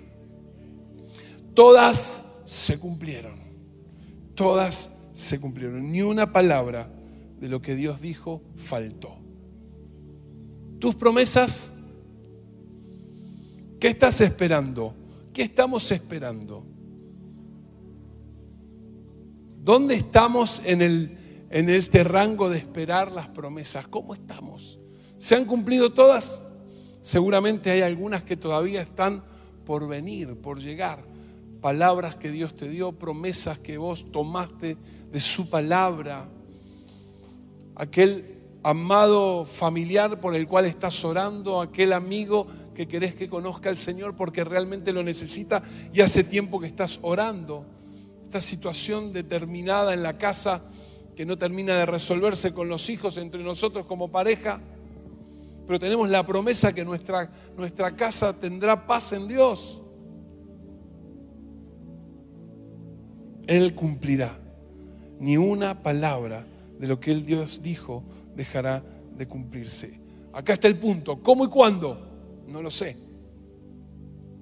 Todas 1.53 2.23
se 2.45 2.79
cumplieron. 2.79 3.39
Todas 4.35 4.91
se 5.13 5.41
cumplieron. 5.41 5.91
Ni 5.91 6.01
una 6.01 6.31
palabra 6.31 6.89
de 7.39 7.49
lo 7.49 7.61
que 7.61 7.75
Dios 7.75 7.99
dijo 7.99 8.41
faltó 8.55 9.20
tus 10.81 10.95
promesas? 10.95 11.71
¿Qué 13.79 13.87
estás 13.87 14.19
esperando? 14.19 14.93
¿Qué 15.31 15.43
estamos 15.43 15.89
esperando? 15.91 16.65
¿Dónde 19.63 19.95
estamos 19.95 20.59
en, 20.65 20.81
el, 20.81 21.17
en 21.51 21.69
este 21.69 22.03
rango 22.03 22.49
de 22.49 22.57
esperar 22.57 23.11
las 23.11 23.29
promesas? 23.29 23.87
¿Cómo 23.87 24.15
estamos? 24.15 24.79
¿Se 25.19 25.35
han 25.35 25.45
cumplido 25.45 25.93
todas? 25.93 26.41
Seguramente 26.99 27.69
hay 27.69 27.81
algunas 27.81 28.23
que 28.23 28.35
todavía 28.35 28.81
están 28.81 29.23
por 29.65 29.87
venir, 29.87 30.35
por 30.35 30.59
llegar. 30.59 31.05
Palabras 31.61 32.15
que 32.15 32.31
Dios 32.31 32.55
te 32.55 32.67
dio, 32.67 32.91
promesas 32.91 33.59
que 33.59 33.77
vos 33.77 34.11
tomaste 34.11 34.77
de 35.11 35.21
su 35.21 35.47
palabra. 35.47 36.27
Aquel 37.75 38.40
amado 38.63 39.45
familiar 39.45 40.19
por 40.19 40.35
el 40.35 40.47
cual 40.47 40.65
estás 40.65 41.03
orando, 41.03 41.61
aquel 41.61 41.93
amigo 41.93 42.47
que 42.75 42.87
querés 42.87 43.15
que 43.15 43.29
conozca 43.29 43.69
al 43.69 43.77
Señor 43.77 44.15
porque 44.15 44.43
realmente 44.43 44.93
lo 44.93 45.03
necesita 45.03 45.63
y 45.93 46.01
hace 46.01 46.23
tiempo 46.23 46.59
que 46.59 46.67
estás 46.67 46.99
orando. 47.01 47.65
Esta 48.23 48.41
situación 48.41 49.13
determinada 49.13 49.93
en 49.93 50.03
la 50.03 50.17
casa 50.17 50.61
que 51.15 51.25
no 51.25 51.37
termina 51.37 51.75
de 51.75 51.85
resolverse 51.85 52.53
con 52.53 52.69
los 52.69 52.89
hijos 52.89 53.17
entre 53.17 53.43
nosotros 53.43 53.85
como 53.85 54.09
pareja, 54.09 54.61
pero 55.67 55.79
tenemos 55.79 56.09
la 56.09 56.25
promesa 56.25 56.73
que 56.73 56.85
nuestra, 56.85 57.31
nuestra 57.57 57.95
casa 57.95 58.33
tendrá 58.33 58.85
paz 58.87 59.13
en 59.13 59.27
Dios. 59.27 59.81
Él 63.47 63.75
cumplirá 63.75 64.37
ni 65.19 65.37
una 65.37 65.81
palabra 65.81 66.45
de 66.79 66.87
lo 66.87 66.99
que 66.99 67.11
el 67.11 67.25
Dios 67.25 67.61
dijo 67.61 68.03
dejará 68.35 68.83
de 69.15 69.27
cumplirse. 69.27 69.99
Acá 70.33 70.53
está 70.53 70.67
el 70.67 70.77
punto. 70.77 71.21
¿Cómo 71.21 71.45
y 71.45 71.47
cuándo? 71.47 72.43
No 72.47 72.61
lo 72.61 72.71
sé. 72.71 72.97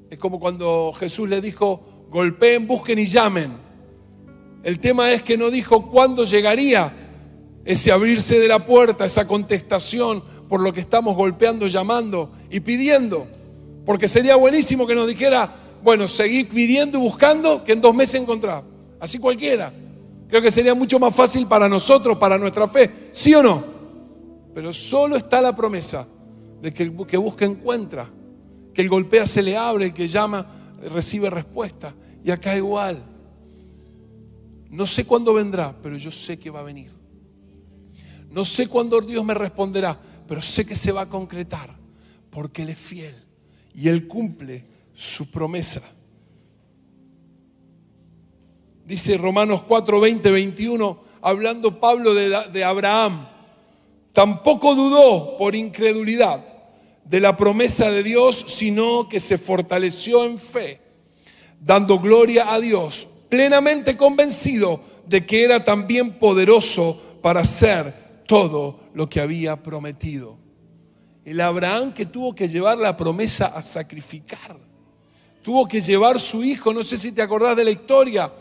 Es 0.10 0.17
como 0.17 0.39
cuando 0.39 0.93
Jesús 1.00 1.29
le 1.29 1.41
dijo, 1.41 2.08
golpeen, 2.10 2.67
busquen 2.67 3.00
y 3.00 3.05
llamen. 3.05 3.53
El 4.63 4.79
tema 4.79 5.12
es 5.12 5.24
que 5.24 5.38
no 5.38 5.50
dijo 5.50 5.88
cuándo 5.88 6.25
llegaría 6.25 6.93
ese 7.63 7.91
abrirse 7.91 8.39
de 8.39 8.48
la 8.48 8.65
puerta, 8.65 9.05
esa 9.05 9.27
contestación 9.27 10.24
por 10.48 10.62
lo 10.62 10.74
que 10.74 10.79
estamos 10.79 11.15
golpeando, 11.15 11.67
llamando 11.67 12.31
y 12.50 12.60
pidiendo. 12.60 13.27
Porque 13.86 14.08
sería 14.08 14.36
buenísimo 14.36 14.88
que 14.88 14.96
nos 14.96 15.08
dijera, 15.08 15.53
bueno, 15.84 16.08
seguir 16.08 16.50
pidiendo 16.50 16.98
y 16.98 17.01
buscando 17.01 17.63
que 17.63 17.74
en 17.74 17.81
dos 17.81 17.93
meses 17.93 18.22
encontrar. 18.22 18.63
Así 19.00 19.19
cualquiera. 19.19 19.72
Creo 20.27 20.41
que 20.41 20.51
sería 20.51 20.75
mucho 20.75 21.00
más 21.00 21.15
fácil 21.15 21.48
para 21.48 21.69
nosotros, 21.69 22.17
para 22.17 22.38
nuestra 22.38 22.67
fe. 22.67 22.91
¿Sí 23.12 23.34
o 23.34 23.41
no? 23.41 23.78
Pero 24.53 24.73
solo 24.73 25.15
está 25.15 25.41
la 25.41 25.55
promesa 25.55 26.07
de 26.61 26.73
que 26.73 26.83
el 26.83 26.95
que 27.07 27.17
busca 27.17 27.45
encuentra, 27.45 28.09
que 28.73 28.81
el 28.81 28.89
golpea 28.89 29.25
se 29.25 29.41
le 29.41 29.55
abre, 29.55 29.85
el 29.85 29.93
que 29.93 30.07
llama 30.07 30.45
recibe 30.89 31.29
respuesta. 31.29 31.93
Y 32.23 32.31
acá 32.31 32.55
igual. 32.55 33.03
No 34.69 34.85
sé 34.85 35.05
cuándo 35.05 35.33
vendrá, 35.33 35.75
pero 35.81 35.97
yo 35.97 36.11
sé 36.11 36.37
que 36.37 36.49
va 36.49 36.59
a 36.59 36.63
venir. 36.63 36.91
No 38.29 38.45
sé 38.45 38.67
cuándo 38.67 39.01
Dios 39.01 39.25
me 39.25 39.33
responderá, 39.33 39.99
pero 40.27 40.41
sé 40.41 40.65
que 40.65 40.75
se 40.75 40.91
va 40.91 41.01
a 41.01 41.09
concretar, 41.09 41.75
porque 42.29 42.61
Él 42.61 42.69
es 42.69 42.77
fiel 42.77 43.15
y 43.73 43.87
Él 43.87 44.07
cumple 44.07 44.65
su 44.93 45.31
promesa. 45.31 45.81
Dice 48.85 49.17
Romanos 49.17 49.63
4, 49.63 49.99
20, 49.99 50.31
21, 50.31 50.99
hablando 51.21 51.79
Pablo 51.79 52.13
de, 52.13 52.29
de 52.51 52.63
Abraham. 52.63 53.27
Tampoco 54.13 54.75
dudó 54.75 55.37
por 55.37 55.55
incredulidad 55.55 56.43
de 57.05 57.19
la 57.19 57.35
promesa 57.35 57.89
de 57.89 58.03
Dios, 58.03 58.45
sino 58.47 59.09
que 59.09 59.19
se 59.19 59.37
fortaleció 59.37 60.25
en 60.25 60.37
fe, 60.37 60.79
dando 61.59 61.99
gloria 61.99 62.53
a 62.53 62.59
Dios, 62.59 63.07
plenamente 63.29 63.97
convencido 63.97 64.81
de 65.07 65.25
que 65.25 65.43
era 65.43 65.63
también 65.63 66.19
poderoso 66.19 66.99
para 67.21 67.41
hacer 67.41 68.23
todo 68.27 68.79
lo 68.93 69.09
que 69.09 69.21
había 69.21 69.61
prometido. 69.61 70.37
El 71.25 71.41
Abraham 71.41 71.93
que 71.93 72.05
tuvo 72.05 72.33
que 72.33 72.47
llevar 72.47 72.77
la 72.77 72.95
promesa 72.95 73.47
a 73.47 73.63
sacrificar, 73.63 74.57
tuvo 75.41 75.67
que 75.67 75.81
llevar 75.81 76.19
su 76.19 76.43
hijo, 76.43 76.73
no 76.73 76.83
sé 76.83 76.97
si 76.97 77.11
te 77.11 77.21
acordás 77.21 77.55
de 77.55 77.63
la 77.63 77.71
historia, 77.71 78.31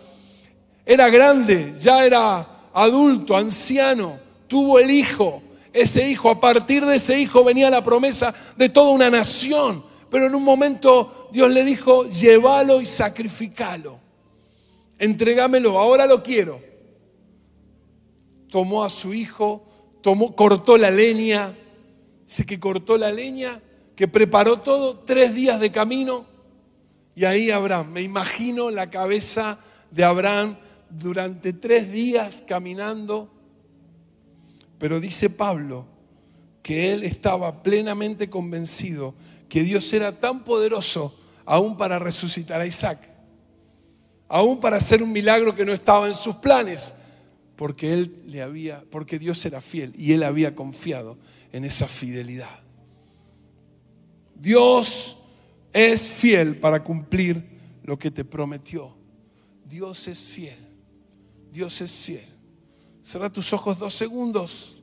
era 0.84 1.08
grande, 1.08 1.74
ya 1.80 2.04
era 2.04 2.70
adulto, 2.72 3.36
anciano, 3.36 4.18
tuvo 4.46 4.78
el 4.78 4.90
hijo, 4.90 5.42
ese 5.82 6.08
hijo, 6.08 6.30
a 6.30 6.40
partir 6.40 6.84
de 6.84 6.96
ese 6.96 7.18
hijo 7.20 7.44
venía 7.44 7.70
la 7.70 7.82
promesa 7.82 8.34
de 8.56 8.68
toda 8.68 8.90
una 8.90 9.10
nación. 9.10 9.84
Pero 10.10 10.26
en 10.26 10.34
un 10.34 10.42
momento 10.42 11.28
Dios 11.32 11.50
le 11.50 11.64
dijo, 11.64 12.08
llévalo 12.08 12.80
y 12.80 12.86
sacrificalo. 12.86 14.00
Entregámelo, 14.98 15.78
ahora 15.78 16.06
lo 16.06 16.22
quiero. 16.22 16.60
Tomó 18.48 18.82
a 18.82 18.90
su 18.90 19.12
hijo, 19.14 19.66
tomó, 20.00 20.34
cortó 20.34 20.78
la 20.78 20.90
leña, 20.90 21.54
dice 22.26 22.46
que 22.46 22.58
cortó 22.58 22.96
la 22.96 23.12
leña, 23.12 23.60
que 23.94 24.08
preparó 24.08 24.58
todo, 24.60 24.98
tres 25.00 25.34
días 25.34 25.60
de 25.60 25.70
camino. 25.70 26.24
Y 27.14 27.24
ahí 27.24 27.50
Abraham, 27.50 27.92
me 27.92 28.02
imagino 28.02 28.70
la 28.70 28.90
cabeza 28.90 29.58
de 29.90 30.04
Abraham 30.04 30.56
durante 30.90 31.52
tres 31.52 31.92
días 31.92 32.42
caminando, 32.46 33.30
pero 34.78 35.00
dice 35.00 35.30
Pablo 35.30 35.86
que 36.62 36.92
él 36.92 37.04
estaba 37.04 37.62
plenamente 37.62 38.28
convencido 38.28 39.14
que 39.48 39.62
Dios 39.62 39.92
era 39.92 40.12
tan 40.20 40.44
poderoso 40.44 41.18
aún 41.44 41.76
para 41.76 41.98
resucitar 41.98 42.60
a 42.60 42.66
Isaac, 42.66 43.00
aún 44.28 44.60
para 44.60 44.76
hacer 44.76 45.02
un 45.02 45.10
milagro 45.10 45.54
que 45.54 45.64
no 45.64 45.72
estaba 45.72 46.06
en 46.06 46.14
sus 46.14 46.36
planes, 46.36 46.94
porque 47.56 47.92
él 47.92 48.22
le 48.26 48.42
había, 48.42 48.84
porque 48.90 49.18
Dios 49.18 49.44
era 49.46 49.60
fiel 49.60 49.92
y 49.96 50.12
él 50.12 50.22
había 50.22 50.54
confiado 50.54 51.16
en 51.52 51.64
esa 51.64 51.88
fidelidad. 51.88 52.60
Dios 54.34 55.18
es 55.72 56.06
fiel 56.06 56.56
para 56.58 56.84
cumplir 56.84 57.42
lo 57.82 57.98
que 57.98 58.10
te 58.10 58.24
prometió. 58.24 58.96
Dios 59.64 60.06
es 60.06 60.20
fiel. 60.20 60.58
Dios 61.50 61.80
es 61.80 61.90
fiel. 61.90 62.37
Cierra 63.08 63.32
tus 63.32 63.54
ojos 63.54 63.78
dos 63.78 63.94
segundos. 63.94 64.82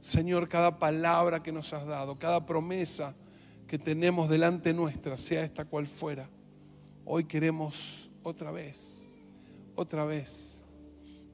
Señor, 0.00 0.48
cada 0.48 0.80
palabra 0.80 1.44
que 1.44 1.52
nos 1.52 1.72
has 1.72 1.86
dado, 1.86 2.18
cada 2.18 2.44
promesa 2.44 3.14
que 3.68 3.78
tenemos 3.78 4.28
delante 4.28 4.74
nuestra, 4.74 5.16
sea 5.16 5.44
esta 5.44 5.64
cual 5.64 5.86
fuera, 5.86 6.28
hoy 7.04 7.22
queremos 7.22 8.10
otra 8.24 8.50
vez, 8.50 9.16
otra 9.76 10.04
vez, 10.04 10.64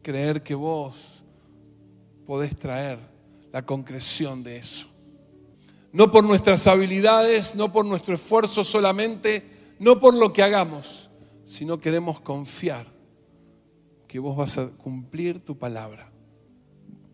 creer 0.03 0.43
que 0.43 0.55
vos 0.55 1.25
podés 2.27 2.55
traer 2.59 2.99
la 3.51 3.65
concreción 3.65 4.43
de 4.43 4.59
eso. 4.59 4.87
No 5.93 6.11
por 6.11 6.25
nuestras 6.25 6.67
habilidades, 6.67 7.57
no 7.57 7.73
por 7.73 7.87
nuestro 7.87 8.15
esfuerzo 8.15 8.63
solamente, 8.63 9.49
no 9.79 9.99
por 9.99 10.13
lo 10.13 10.31
que 10.35 10.43
hagamos, 10.43 11.09
sino 11.47 11.81
queremos 11.81 12.21
confiar 12.21 12.87
que 14.07 14.19
vos 14.19 14.37
vas 14.37 14.59
a 14.59 14.69
cumplir 14.69 15.43
tu 15.43 15.57
palabra. 15.57 16.08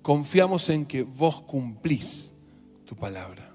Confiamos 0.05 0.69
en 0.69 0.85
que 0.85 1.03
vos 1.03 1.41
cumplís 1.41 2.35
tu 2.85 2.95
palabra. 2.95 3.51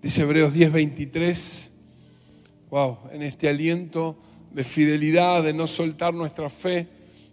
Dice 0.00 0.22
Hebreos 0.22 0.54
10:23, 0.54 1.72
wow, 2.70 2.98
en 3.10 3.22
este 3.22 3.48
aliento 3.48 4.16
de 4.52 4.62
fidelidad, 4.62 5.42
de 5.42 5.52
no 5.52 5.66
soltar 5.66 6.14
nuestra 6.14 6.48
fe, 6.48 6.86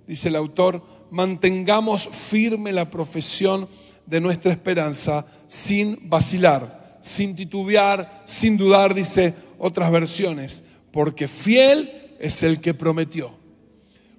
dice 0.07 0.29
el 0.29 0.35
autor, 0.35 0.83
mantengamos 1.11 2.07
firme 2.07 2.73
la 2.73 2.89
profesión 2.89 3.69
de 4.07 4.19
nuestra 4.19 4.51
esperanza 4.51 5.27
sin 5.45 6.09
vacilar, 6.09 6.97
sin 7.03 7.35
titubear, 7.35 8.23
sin 8.25 8.57
dudar, 8.57 8.95
dice 8.95 9.35
otras 9.59 9.91
versiones, 9.91 10.63
porque 10.91 11.27
fiel 11.27 12.15
es 12.19 12.41
el 12.41 12.61
que 12.61 12.73
prometió, 12.73 13.29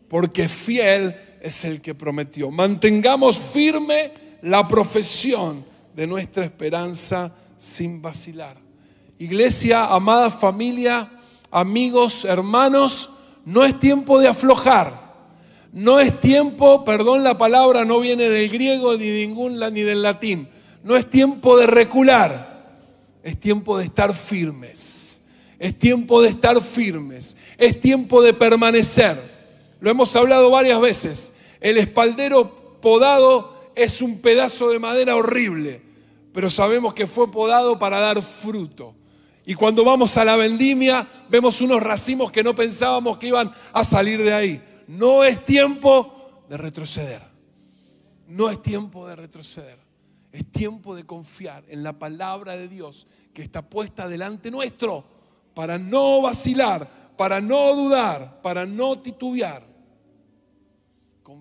porque 0.08 0.46
fiel 0.46 1.16
es 1.42 1.64
el 1.64 1.80
que 1.80 1.94
prometió. 1.94 2.50
Mantengamos 2.50 3.36
firme 3.36 4.12
la 4.42 4.66
profesión 4.68 5.64
de 5.94 6.06
nuestra 6.06 6.44
esperanza 6.44 7.34
sin 7.56 8.00
vacilar. 8.00 8.56
Iglesia, 9.18 9.86
amada 9.86 10.30
familia, 10.30 11.10
amigos, 11.50 12.24
hermanos, 12.24 13.10
no 13.44 13.64
es 13.64 13.76
tiempo 13.78 14.20
de 14.20 14.28
aflojar. 14.28 15.02
No 15.72 15.98
es 15.98 16.20
tiempo, 16.20 16.84
perdón 16.84 17.24
la 17.24 17.36
palabra, 17.36 17.84
no 17.84 17.98
viene 17.98 18.28
del 18.28 18.48
griego 18.48 18.96
ni, 18.96 19.10
ningún, 19.10 19.58
ni 19.72 19.80
del 19.82 20.02
latín. 20.02 20.48
No 20.84 20.96
es 20.96 21.10
tiempo 21.10 21.56
de 21.56 21.66
recular. 21.66 22.78
Es 23.22 23.38
tiempo 23.38 23.78
de 23.78 23.84
estar 23.84 24.14
firmes. 24.14 25.22
Es 25.58 25.76
tiempo 25.76 26.22
de 26.22 26.28
estar 26.28 26.60
firmes. 26.62 27.36
Es 27.58 27.80
tiempo 27.80 28.22
de 28.22 28.32
permanecer. 28.32 29.31
Lo 29.82 29.90
hemos 29.90 30.14
hablado 30.14 30.48
varias 30.48 30.80
veces. 30.80 31.32
El 31.60 31.76
espaldero 31.76 32.78
podado 32.80 33.72
es 33.74 34.00
un 34.00 34.20
pedazo 34.20 34.70
de 34.70 34.78
madera 34.78 35.16
horrible, 35.16 35.82
pero 36.32 36.48
sabemos 36.48 36.94
que 36.94 37.08
fue 37.08 37.32
podado 37.32 37.80
para 37.80 37.98
dar 37.98 38.22
fruto. 38.22 38.94
Y 39.44 39.56
cuando 39.56 39.84
vamos 39.84 40.16
a 40.16 40.24
la 40.24 40.36
vendimia, 40.36 41.08
vemos 41.28 41.60
unos 41.60 41.82
racimos 41.82 42.30
que 42.30 42.44
no 42.44 42.54
pensábamos 42.54 43.18
que 43.18 43.26
iban 43.26 43.52
a 43.72 43.82
salir 43.82 44.22
de 44.22 44.32
ahí. 44.32 44.62
No 44.86 45.24
es 45.24 45.42
tiempo 45.42 46.44
de 46.48 46.58
retroceder. 46.58 47.22
No 48.28 48.50
es 48.50 48.62
tiempo 48.62 49.08
de 49.08 49.16
retroceder. 49.16 49.80
Es 50.30 50.46
tiempo 50.52 50.94
de 50.94 51.04
confiar 51.04 51.64
en 51.66 51.82
la 51.82 51.98
palabra 51.98 52.56
de 52.56 52.68
Dios 52.68 53.08
que 53.34 53.42
está 53.42 53.62
puesta 53.62 54.06
delante 54.06 54.48
nuestro 54.48 55.04
para 55.54 55.76
no 55.76 56.22
vacilar, 56.22 56.88
para 57.16 57.40
no 57.40 57.74
dudar, 57.74 58.40
para 58.42 58.64
no 58.64 59.00
titubear. 59.00 59.71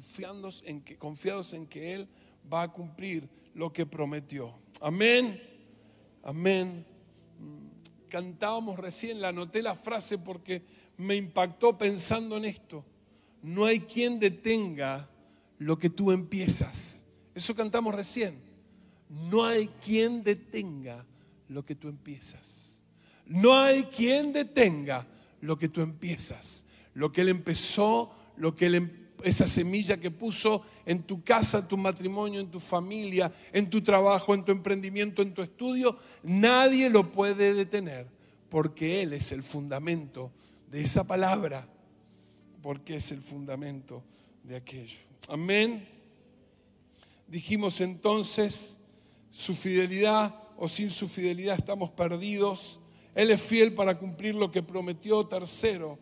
Confiados 0.01 0.63
en 0.65 0.81
que, 0.81 0.97
confiados 0.97 1.53
en 1.53 1.67
que 1.67 1.93
Él 1.93 2.07
va 2.51 2.63
a 2.63 2.71
cumplir 2.71 3.29
lo 3.53 3.71
que 3.71 3.85
prometió. 3.85 4.53
Amén. 4.81 5.41
Amén. 6.23 6.85
Cantábamos 8.09 8.79
recién, 8.79 9.21
la 9.21 9.29
anoté 9.29 9.61
la 9.61 9.75
frase 9.75 10.17
porque 10.17 10.63
me 10.97 11.15
impactó 11.15 11.77
pensando 11.77 12.37
en 12.37 12.45
esto 12.45 12.83
no 13.41 13.65
hay 13.65 13.81
quien 13.81 14.19
detenga 14.19 15.09
lo 15.57 15.77
que 15.77 15.89
tú 15.89 16.11
empiezas. 16.11 17.05
Eso 17.33 17.55
cantamos 17.55 17.95
recién. 17.95 18.35
No 19.09 19.43
hay 19.45 19.67
quien 19.83 20.23
detenga 20.23 21.05
lo 21.47 21.65
que 21.65 21.75
tú 21.75 21.89
empiezas. 21.89 22.81
No 23.25 23.53
hay 23.53 23.83
quien 23.83 24.31
detenga 24.33 25.07
lo 25.41 25.57
que 25.57 25.67
tú 25.67 25.81
empiezas. 25.81 26.65
Lo 26.93 27.11
que 27.11 27.21
Él 27.21 27.29
empezó, 27.29 28.13
lo 28.37 28.55
que 28.55 28.67
Él, 28.67 28.75
em, 28.75 28.89
esa 29.23 29.47
semilla 29.47 29.97
que 29.97 30.11
puso 30.11 30.63
en 30.85 31.03
tu 31.03 31.23
casa, 31.23 31.59
en 31.59 31.67
tu 31.67 31.77
matrimonio, 31.77 32.39
en 32.39 32.51
tu 32.51 32.59
familia, 32.59 33.31
en 33.53 33.69
tu 33.69 33.81
trabajo, 33.81 34.33
en 34.33 34.43
tu 34.43 34.51
emprendimiento, 34.51 35.21
en 35.21 35.33
tu 35.33 35.41
estudio, 35.41 35.97
nadie 36.23 36.89
lo 36.89 37.11
puede 37.11 37.53
detener 37.53 38.07
porque 38.49 39.01
Él 39.01 39.13
es 39.13 39.31
el 39.31 39.43
fundamento 39.43 40.31
de 40.69 40.81
esa 40.81 41.05
palabra 41.05 41.67
porque 42.61 42.95
es 42.95 43.11
el 43.11 43.21
fundamento 43.21 44.03
de 44.43 44.55
aquello. 44.55 44.99
Amén. 45.27 45.87
Dijimos 47.27 47.81
entonces, 47.81 48.77
su 49.31 49.55
fidelidad 49.55 50.35
o 50.57 50.67
sin 50.67 50.89
su 50.89 51.07
fidelidad 51.07 51.57
estamos 51.57 51.89
perdidos. 51.91 52.79
Él 53.15 53.31
es 53.31 53.41
fiel 53.41 53.73
para 53.73 53.97
cumplir 53.97 54.35
lo 54.35 54.51
que 54.51 54.61
prometió. 54.61 55.23
Tercero, 55.23 55.97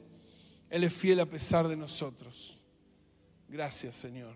Él 0.70 0.84
es 0.84 0.94
fiel 0.94 1.20
a 1.20 1.26
pesar 1.26 1.68
de 1.68 1.78
nosotros. 1.78 2.59
Gracias 3.50 3.96
Señor. 3.96 4.36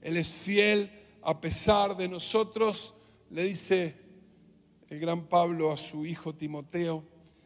Él 0.00 0.16
es 0.16 0.28
fiel 0.28 0.90
a 1.22 1.40
pesar 1.40 1.96
de 1.96 2.08
nosotros. 2.08 2.94
Le 3.30 3.44
dice 3.44 3.94
el 4.88 4.98
gran 4.98 5.26
Pablo 5.26 5.72
a 5.72 5.76
su 5.76 6.06
hijo 6.06 6.34
Timoteo, 6.34 7.04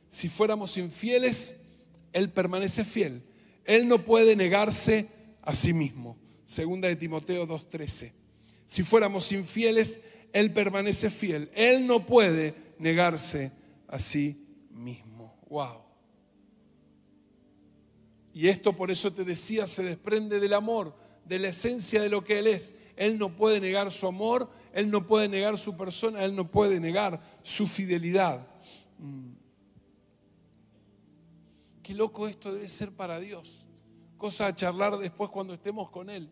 si 0.08 0.28
fuéramos 0.28 0.76
infieles, 0.76 1.60
Él 2.12 2.30
permanece 2.30 2.84
fiel 2.84 3.22
él 3.64 3.86
no 3.88 4.04
puede 4.04 4.36
negarse 4.36 5.08
a 5.42 5.54
sí 5.54 5.72
mismo. 5.72 6.16
Segunda 6.44 6.88
de 6.88 6.96
Timoteo 6.96 7.46
2.13. 7.46 8.12
Si 8.66 8.82
fuéramos 8.82 9.30
infieles, 9.32 10.00
Él 10.32 10.52
permanece 10.52 11.10
fiel. 11.10 11.50
Él 11.54 11.86
no 11.86 12.04
puede 12.04 12.54
negarse 12.78 13.52
a 13.88 13.98
sí 13.98 14.66
mismo. 14.70 15.36
Wow. 15.48 15.81
Y 18.34 18.48
esto 18.48 18.74
por 18.74 18.90
eso 18.90 19.12
te 19.12 19.24
decía, 19.24 19.66
se 19.66 19.82
desprende 19.82 20.40
del 20.40 20.54
amor, 20.54 20.94
de 21.24 21.38
la 21.38 21.48
esencia 21.48 22.00
de 22.00 22.08
lo 22.08 22.24
que 22.24 22.38
Él 22.38 22.46
es. 22.46 22.74
Él 22.96 23.18
no 23.18 23.36
puede 23.36 23.60
negar 23.60 23.90
su 23.90 24.06
amor, 24.06 24.50
Él 24.72 24.90
no 24.90 25.06
puede 25.06 25.28
negar 25.28 25.58
su 25.58 25.76
persona, 25.76 26.24
Él 26.24 26.34
no 26.34 26.50
puede 26.50 26.80
negar 26.80 27.20
su 27.42 27.66
fidelidad. 27.66 28.46
Mm. 28.98 29.32
Qué 31.82 31.94
loco 31.94 32.28
esto 32.28 32.52
debe 32.52 32.68
ser 32.68 32.92
para 32.92 33.18
Dios. 33.18 33.66
Cosa 34.16 34.46
a 34.46 34.54
charlar 34.54 34.96
después 34.98 35.30
cuando 35.30 35.52
estemos 35.52 35.90
con 35.90 36.10
Él. 36.10 36.30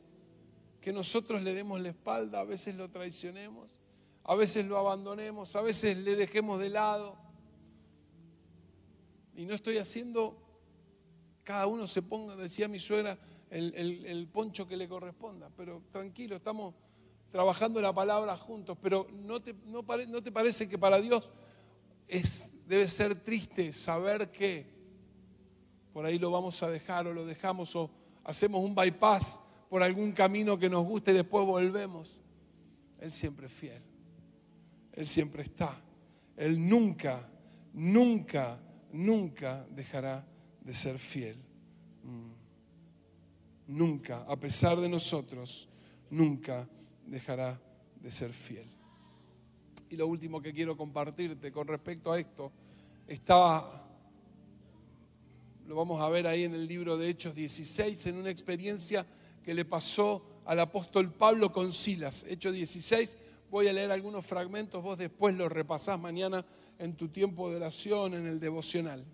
Que 0.81 0.93
nosotros 0.93 1.43
le 1.43 1.53
demos 1.53 1.81
la 1.81 1.89
espalda, 1.89 2.41
a 2.41 2.45
veces 2.45 2.77
lo 2.77 2.89
traicionemos, 2.89 3.81
a 4.25 4.35
veces 4.35 4.65
lo 4.67 4.79
abandonemos, 4.79 5.57
a 5.57 5.61
veces 5.61 5.97
le 5.99 6.15
dejemos 6.15 6.61
de 6.61 6.71
lado. 6.71 7.19
Y 9.35 9.45
no 9.45 9.55
estoy 9.55 9.79
haciendo, 9.79 10.40
cada 11.45 11.67
uno 11.67 11.87
se 11.87 12.03
ponga, 12.03 12.37
decía 12.37 12.69
mi 12.69 12.79
suegra, 12.79 13.19
el, 13.51 14.29
poncho 14.33 14.67
que 14.67 14.77
le 14.77 14.89
corresponda. 14.89 15.51
Pero 15.57 15.83
tranquilo, 15.91 16.37
estamos 16.37 16.75
trabajando 17.31 17.81
la 17.81 17.93
palabra 17.93 18.37
juntos. 18.37 18.79
Pero 18.81 19.07
¿no 19.13 19.41
te, 19.41 19.55
no 19.65 20.23
te 20.23 20.33
parece 20.33 20.69
que 20.69 20.79
para 20.79 21.01
Dios 21.01 21.31
es, 22.09 22.53
debe 22.67 22.89
ser 22.89 23.15
triste 23.15 23.73
saber 23.73 24.31
que 24.31 24.67
por 25.93 26.05
ahí 26.05 26.19
lo 26.19 26.31
vamos 26.31 26.63
a 26.63 26.69
dejar 26.69 27.07
o 27.07 27.13
lo 27.13 27.25
dejamos 27.25 27.75
o 27.77 27.91
hacemos 28.25 28.63
un 28.63 28.75
bypass 28.75 29.41
por 29.69 29.83
algún 29.83 30.13
camino 30.13 30.59
que 30.59 30.69
nos 30.69 30.85
guste 30.85 31.13
y 31.13 31.15
después 31.15 31.47
volvemos. 31.47 32.21
Él 32.99 33.13
siempre 33.13 33.47
es 33.47 33.53
fiel. 33.53 33.83
Él 34.93 35.07
siempre 35.07 35.43
está. 35.43 35.81
Él 36.37 36.69
nunca, 36.69 37.29
nunca, 37.73 38.59
nunca 38.93 39.67
dejará 39.71 40.27
de 40.63 40.75
ser 40.75 40.99
fiel. 40.99 41.37
Mm. 42.03 42.33
nunca, 43.67 44.25
a 44.27 44.37
pesar 44.37 44.81
de 44.81 44.89
nosotros, 44.89 45.69
nunca 46.11 46.69
dejará 47.07 47.61
de 48.01 48.11
ser 48.11 48.33
fiel. 48.33 48.67
Y 49.91 49.97
lo 49.97 50.07
último 50.07 50.41
que 50.41 50.53
quiero 50.53 50.77
compartirte 50.77 51.53
con 51.53 51.67
respecto 51.67 52.13
a 52.13 52.19
esto, 52.19 52.53
estaba, 53.07 53.89
lo 55.67 55.75
vamos 55.75 56.01
a 56.01 56.09
ver 56.09 56.27
ahí 56.27 56.45
en 56.45 56.55
el 56.55 56.67
libro 56.67 56.97
de 56.97 57.09
Hechos 57.09 57.35
16, 57.35 58.07
en 58.07 58.17
una 58.17 58.31
experiencia 58.31 59.07
que 59.43 59.55
le 59.55 59.65
pasó 59.65 60.25
al 60.45 60.61
apóstol 60.61 61.13
Pablo 61.13 61.53
con 61.53 61.73
Silas. 61.73 62.25
Hechos 62.29 62.55
16, 62.55 63.19
voy 63.51 63.69
a 63.69 63.73
leer 63.73 63.91
algunos 63.91 64.25
fragmentos, 64.25 64.83
vos 64.83 64.97
después 64.97 65.37
los 65.37 65.51
repasás 65.51 65.99
mañana 65.99 66.45
en 66.79 66.95
tu 66.95 67.09
tiempo 67.09 67.51
de 67.51 67.57
oración, 67.57 68.15
en 68.15 68.27
el 68.27 68.39
devocional. 68.39 69.05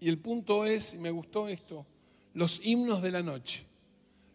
Y 0.00 0.08
el 0.08 0.18
punto 0.18 0.64
es, 0.64 0.94
y 0.94 0.98
me 0.98 1.10
gustó 1.10 1.48
esto, 1.48 1.86
los 2.34 2.60
himnos 2.64 3.02
de 3.02 3.10
la 3.10 3.22
noche. 3.22 3.64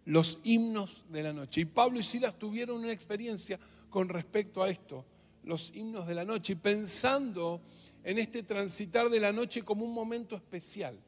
Los 0.05 0.39
himnos 0.43 1.05
de 1.09 1.23
la 1.23 1.31
noche. 1.31 1.61
Y 1.61 1.65
Pablo 1.65 1.99
y 1.99 2.03
Silas 2.03 2.37
tuvieron 2.37 2.79
una 2.79 2.91
experiencia 2.91 3.59
con 3.89 4.09
respecto 4.09 4.61
a 4.61 4.69
esto, 4.69 5.05
los 5.43 5.73
himnos 5.75 6.07
de 6.07 6.15
la 6.15 6.25
noche, 6.25 6.53
y 6.53 6.55
pensando 6.57 7.61
en 8.03 8.19
este 8.19 8.43
transitar 8.43 9.09
de 9.09 9.19
la 9.19 9.31
noche 9.31 9.63
como 9.63 9.85
un 9.85 9.93
momento 9.93 10.35
especial. 10.35 10.99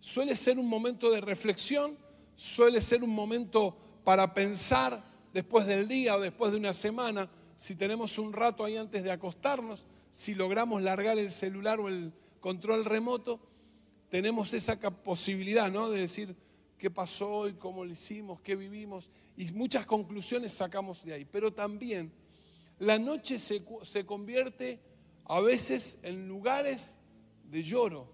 Suele 0.00 0.36
ser 0.36 0.58
un 0.58 0.68
momento 0.68 1.10
de 1.10 1.20
reflexión, 1.20 1.96
suele 2.36 2.80
ser 2.80 3.04
un 3.04 3.10
momento 3.10 3.76
para 4.04 4.32
pensar 4.32 5.02
después 5.32 5.66
del 5.66 5.88
día 5.88 6.16
o 6.16 6.20
después 6.20 6.52
de 6.52 6.58
una 6.58 6.72
semana, 6.72 7.28
si 7.56 7.74
tenemos 7.74 8.18
un 8.18 8.32
rato 8.32 8.64
ahí 8.64 8.76
antes 8.76 9.02
de 9.02 9.10
acostarnos, 9.10 9.86
si 10.10 10.34
logramos 10.34 10.82
largar 10.82 11.18
el 11.18 11.30
celular 11.30 11.80
o 11.80 11.88
el 11.88 12.12
control 12.40 12.84
remoto, 12.84 13.40
tenemos 14.14 14.54
esa 14.54 14.78
posibilidad 14.78 15.72
¿no? 15.72 15.90
de 15.90 16.02
decir 16.02 16.36
qué 16.78 16.88
pasó 16.88 17.28
hoy, 17.28 17.54
cómo 17.54 17.84
lo 17.84 17.90
hicimos, 17.90 18.40
qué 18.42 18.54
vivimos, 18.54 19.10
y 19.36 19.50
muchas 19.50 19.86
conclusiones 19.86 20.52
sacamos 20.52 21.04
de 21.04 21.14
ahí. 21.14 21.24
Pero 21.24 21.52
también 21.52 22.12
la 22.78 22.96
noche 22.96 23.40
se, 23.40 23.64
se 23.82 24.06
convierte 24.06 24.78
a 25.24 25.40
veces 25.40 25.98
en 26.04 26.28
lugares 26.28 26.96
de 27.50 27.64
lloro, 27.64 28.06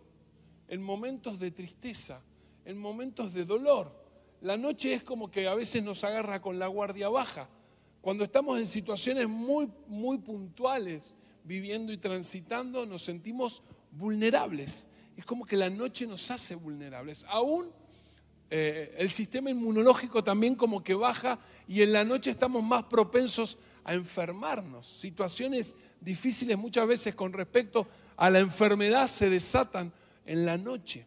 en 0.68 0.80
momentos 0.80 1.38
de 1.38 1.50
tristeza, 1.50 2.22
en 2.64 2.78
momentos 2.78 3.34
de 3.34 3.44
dolor. 3.44 3.92
La 4.40 4.56
noche 4.56 4.94
es 4.94 5.02
como 5.02 5.30
que 5.30 5.48
a 5.48 5.54
veces 5.54 5.82
nos 5.82 6.02
agarra 6.02 6.40
con 6.40 6.58
la 6.58 6.68
guardia 6.68 7.10
baja. 7.10 7.50
Cuando 8.00 8.24
estamos 8.24 8.58
en 8.58 8.66
situaciones 8.66 9.28
muy, 9.28 9.70
muy 9.86 10.16
puntuales, 10.16 11.14
viviendo 11.44 11.92
y 11.92 11.98
transitando, 11.98 12.86
nos 12.86 13.02
sentimos 13.02 13.62
vulnerables. 13.90 14.88
Es 15.20 15.26
como 15.26 15.44
que 15.44 15.54
la 15.54 15.68
noche 15.68 16.06
nos 16.06 16.30
hace 16.30 16.54
vulnerables. 16.54 17.26
Aún 17.28 17.70
eh, 18.48 18.94
el 18.96 19.10
sistema 19.10 19.50
inmunológico 19.50 20.24
también 20.24 20.54
como 20.54 20.82
que 20.82 20.94
baja 20.94 21.38
y 21.68 21.82
en 21.82 21.92
la 21.92 22.04
noche 22.04 22.30
estamos 22.30 22.62
más 22.62 22.84
propensos 22.84 23.58
a 23.84 23.92
enfermarnos. 23.92 24.86
Situaciones 24.86 25.76
difíciles 26.00 26.56
muchas 26.56 26.86
veces 26.88 27.14
con 27.14 27.34
respecto 27.34 27.86
a 28.16 28.30
la 28.30 28.38
enfermedad 28.38 29.08
se 29.08 29.28
desatan 29.28 29.92
en 30.24 30.46
la 30.46 30.56
noche. 30.56 31.06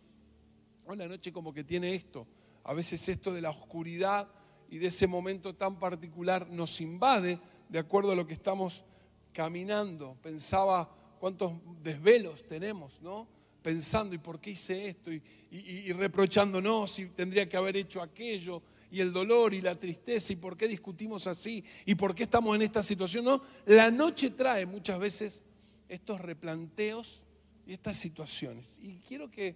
O 0.86 0.94
la 0.94 1.08
noche 1.08 1.34
como 1.34 1.52
que 1.52 1.64
tiene 1.64 1.96
esto. 1.96 2.28
A 2.66 2.76
veces 2.76 3.10
esto 3.10 3.34
de 3.34 3.42
la 3.42 3.50
oscuridad 3.50 4.28
y 4.70 4.78
de 4.78 4.90
ese 4.90 5.08
momento 5.08 5.56
tan 5.56 5.80
particular 5.80 6.48
nos 6.52 6.80
invade 6.82 7.40
de 7.68 7.80
acuerdo 7.80 8.12
a 8.12 8.16
lo 8.16 8.28
que 8.28 8.36
estamos 8.36 8.86
caminando. 9.34 10.16
Pensaba 10.22 10.88
cuántos 11.20 11.54
desvelos 11.82 12.46
tenemos, 12.48 13.02
¿no? 13.02 13.42
Pensando, 13.64 14.14
¿y 14.14 14.20
por 14.20 14.40
qué 14.40 14.52
hice 14.52 14.90
esto? 14.90 15.12
Y, 15.12 15.22
y, 15.50 15.92
reprochándonos 15.94 16.92
si 16.92 17.06
tendría 17.08 17.48
que 17.50 17.58
haber 17.58 17.78
hecho 17.78 18.02
aquello, 18.02 18.62
y 18.92 19.02
el 19.02 19.12
dolor 19.12 19.56
y 19.56 19.62
la 19.62 19.80
tristeza, 19.80 20.34
y 20.34 20.36
por 20.36 20.56
qué 20.56 20.68
discutimos 20.68 21.26
así, 21.26 21.64
y 21.86 21.96
por 21.96 22.14
qué 22.14 22.24
estamos 22.24 22.56
en 22.56 22.62
esta 22.62 22.84
situación. 22.84 23.26
No, 23.26 23.42
la 23.66 23.90
noche 23.90 24.30
trae 24.30 24.68
muchas 24.68 25.00
veces 25.00 25.44
estos 25.90 26.22
replanteos 26.22 27.24
y 27.66 27.74
estas 27.74 27.98
situaciones. 27.98 28.78
Y 28.84 29.00
quiero 29.00 29.32
que 29.32 29.56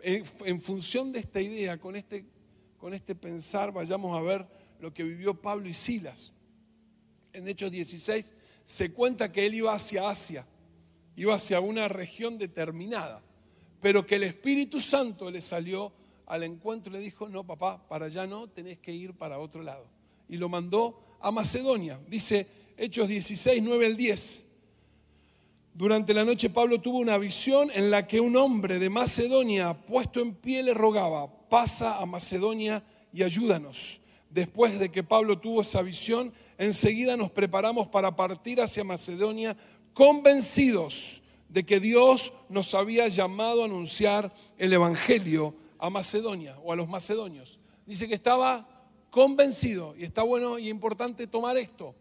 eh, 0.00 0.22
en 0.44 0.60
función 0.60 1.12
de 1.12 1.18
esta 1.18 1.40
idea, 1.40 1.78
con 1.78 1.96
este, 1.96 2.24
con 2.78 2.94
este 2.94 3.14
pensar, 3.14 3.72
vayamos 3.72 4.16
a 4.16 4.22
ver 4.22 4.46
lo 4.80 4.92
que 4.92 5.04
vivió 5.04 5.34
Pablo 5.40 5.68
y 5.68 5.74
Silas. 5.74 6.32
En 7.32 7.48
Hechos 7.48 7.70
16 7.70 8.34
se 8.64 8.92
cuenta 8.92 9.30
que 9.30 9.46
él 9.46 9.54
iba 9.54 9.72
hacia 9.72 10.08
Asia, 10.08 10.46
iba 11.16 11.34
hacia 11.34 11.60
una 11.60 11.88
región 11.88 12.38
determinada, 12.38 13.22
pero 13.82 14.06
que 14.06 14.14
el 14.14 14.22
Espíritu 14.22 14.78
Santo 14.78 15.28
le 15.28 15.42
salió 15.42 15.92
al 16.26 16.44
encuentro 16.44 16.92
y 16.92 16.96
le 16.96 17.02
dijo, 17.02 17.28
no 17.28 17.44
papá, 17.44 17.84
para 17.88 18.06
allá 18.06 18.28
no, 18.28 18.48
tenés 18.48 18.78
que 18.78 18.92
ir 18.92 19.12
para 19.12 19.40
otro 19.40 19.60
lado. 19.60 19.86
Y 20.28 20.36
lo 20.36 20.48
mandó 20.48 21.02
a 21.20 21.32
Macedonia. 21.32 22.00
Dice 22.06 22.46
Hechos 22.76 23.08
16, 23.08 23.60
9 23.60 23.86
al 23.86 23.96
10. 23.96 24.46
Durante 25.74 26.14
la 26.14 26.24
noche 26.24 26.48
Pablo 26.48 26.80
tuvo 26.80 26.98
una 26.98 27.18
visión 27.18 27.72
en 27.74 27.90
la 27.90 28.06
que 28.06 28.20
un 28.20 28.36
hombre 28.36 28.78
de 28.78 28.88
Macedonia, 28.88 29.74
puesto 29.74 30.20
en 30.20 30.36
pie, 30.36 30.62
le 30.62 30.74
rogaba, 30.74 31.28
pasa 31.48 31.98
a 31.98 32.06
Macedonia 32.06 32.84
y 33.12 33.24
ayúdanos. 33.24 34.00
Después 34.30 34.78
de 34.78 34.92
que 34.92 35.02
Pablo 35.02 35.40
tuvo 35.40 35.62
esa 35.62 35.82
visión, 35.82 36.32
enseguida 36.56 37.16
nos 37.16 37.32
preparamos 37.32 37.88
para 37.88 38.14
partir 38.14 38.60
hacia 38.60 38.84
Macedonia, 38.84 39.56
convencidos 39.92 41.21
de 41.52 41.66
que 41.66 41.80
Dios 41.80 42.32
nos 42.48 42.74
había 42.74 43.08
llamado 43.08 43.60
a 43.60 43.66
anunciar 43.66 44.32
el 44.56 44.72
Evangelio 44.72 45.54
a 45.78 45.90
Macedonia 45.90 46.56
o 46.64 46.72
a 46.72 46.76
los 46.76 46.88
macedonios. 46.88 47.60
Dice 47.84 48.08
que 48.08 48.14
estaba 48.14 48.66
convencido, 49.10 49.94
y 49.98 50.04
está 50.04 50.22
bueno 50.22 50.58
y 50.58 50.70
importante 50.70 51.26
tomar 51.26 51.58
esto. 51.58 51.94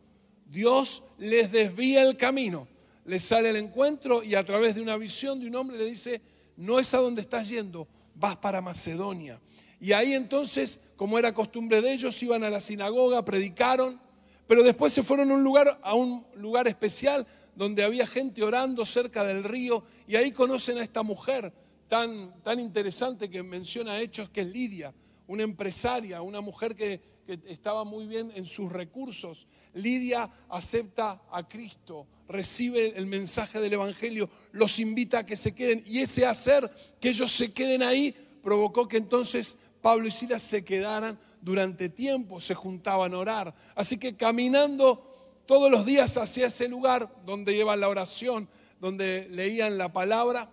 Dios 0.46 1.04
les 1.18 1.52
desvía 1.52 2.02
el 2.02 2.16
camino, 2.16 2.66
les 3.04 3.24
sale 3.24 3.50
al 3.50 3.58
encuentro 3.58 4.24
y 4.24 4.36
a 4.36 4.46
través 4.46 4.76
de 4.76 4.82
una 4.82 4.96
visión 4.96 5.42
de 5.42 5.48
un 5.48 5.56
hombre 5.56 5.78
le 5.78 5.86
dice, 5.86 6.22
no 6.56 6.80
es 6.80 6.94
a 6.94 7.00
donde 7.00 7.20
estás 7.20 7.50
yendo, 7.50 7.90
vas 8.16 8.38
para 8.38 8.62
Macedonia. 8.62 9.38
Y 9.82 9.92
ahí 9.92 10.14
entonces, 10.14 10.80
como 10.96 11.20
era 11.20 11.34
costumbre 11.34 11.82
de 11.82 11.92
ellos, 11.92 12.24
iban 12.24 12.46
a 12.46 12.50
la 12.50 12.62
sinagoga, 12.62 13.26
predicaron, 13.26 14.00
pero 14.48 14.64
después 14.64 14.94
se 14.94 15.04
fueron 15.04 15.30
a 15.30 15.34
un 15.34 15.44
lugar, 15.44 15.78
a 15.84 15.94
un 15.94 16.26
lugar 16.36 16.70
especial 16.70 17.28
donde 17.56 17.84
había 17.84 18.08
gente 18.08 18.44
orando 18.44 18.86
cerca 18.86 19.24
del 19.24 19.44
río 19.44 19.84
y 20.08 20.16
ahí 20.16 20.32
conocen 20.32 20.78
a 20.78 20.84
esta 20.84 21.04
mujer 21.04 21.54
tan, 21.88 22.42
tan 22.44 22.60
interesante 22.60 23.30
que 23.30 23.44
menciona 23.44 24.00
Hechos, 24.00 24.30
que 24.30 24.42
es 24.42 24.48
Lidia, 24.48 24.94
una 25.28 25.44
empresaria, 25.44 26.22
una 26.22 26.42
mujer 26.42 26.76
que, 26.76 27.02
que 27.26 27.40
estaba 27.48 27.84
muy 27.84 28.08
bien 28.08 28.32
en 28.36 28.46
sus 28.46 28.72
recursos. 28.72 29.48
Lidia 29.74 30.30
acepta 30.50 31.22
a 31.32 31.48
Cristo, 31.48 32.08
recibe 32.28 32.98
el 32.98 33.06
mensaje 33.06 33.60
del 33.60 33.74
Evangelio, 33.74 34.30
los 34.52 34.80
invita 34.80 35.20
a 35.20 35.26
que 35.26 35.36
se 35.36 35.54
queden 35.54 35.84
y 35.86 36.00
ese 36.00 36.26
hacer 36.26 36.70
que 37.00 37.10
ellos 37.10 37.32
se 37.32 37.52
queden 37.52 37.84
ahí 37.84 38.16
provocó 38.42 38.88
que 38.88 38.98
entonces 38.98 39.58
Pablo 39.82 40.08
y 40.08 40.12
Silas 40.12 40.42
se 40.44 40.64
quedaran 40.64 41.20
durante 41.42 41.90
tiempo, 41.90 42.40
se 42.40 42.56
juntaban 42.56 43.14
a 43.14 43.18
orar. 43.18 43.56
Así 43.76 43.98
que 43.98 44.16
caminando 44.16 45.11
todos 45.46 45.70
los 45.72 45.86
días 45.86 46.18
hacia 46.18 46.48
ese 46.48 46.68
lugar 46.68 47.14
donde 47.26 47.54
llevan 47.54 47.80
la 47.80 47.90
oración, 47.90 48.48
donde 48.80 49.28
leían 49.30 49.78
la 49.78 49.92
palabra, 49.92 50.50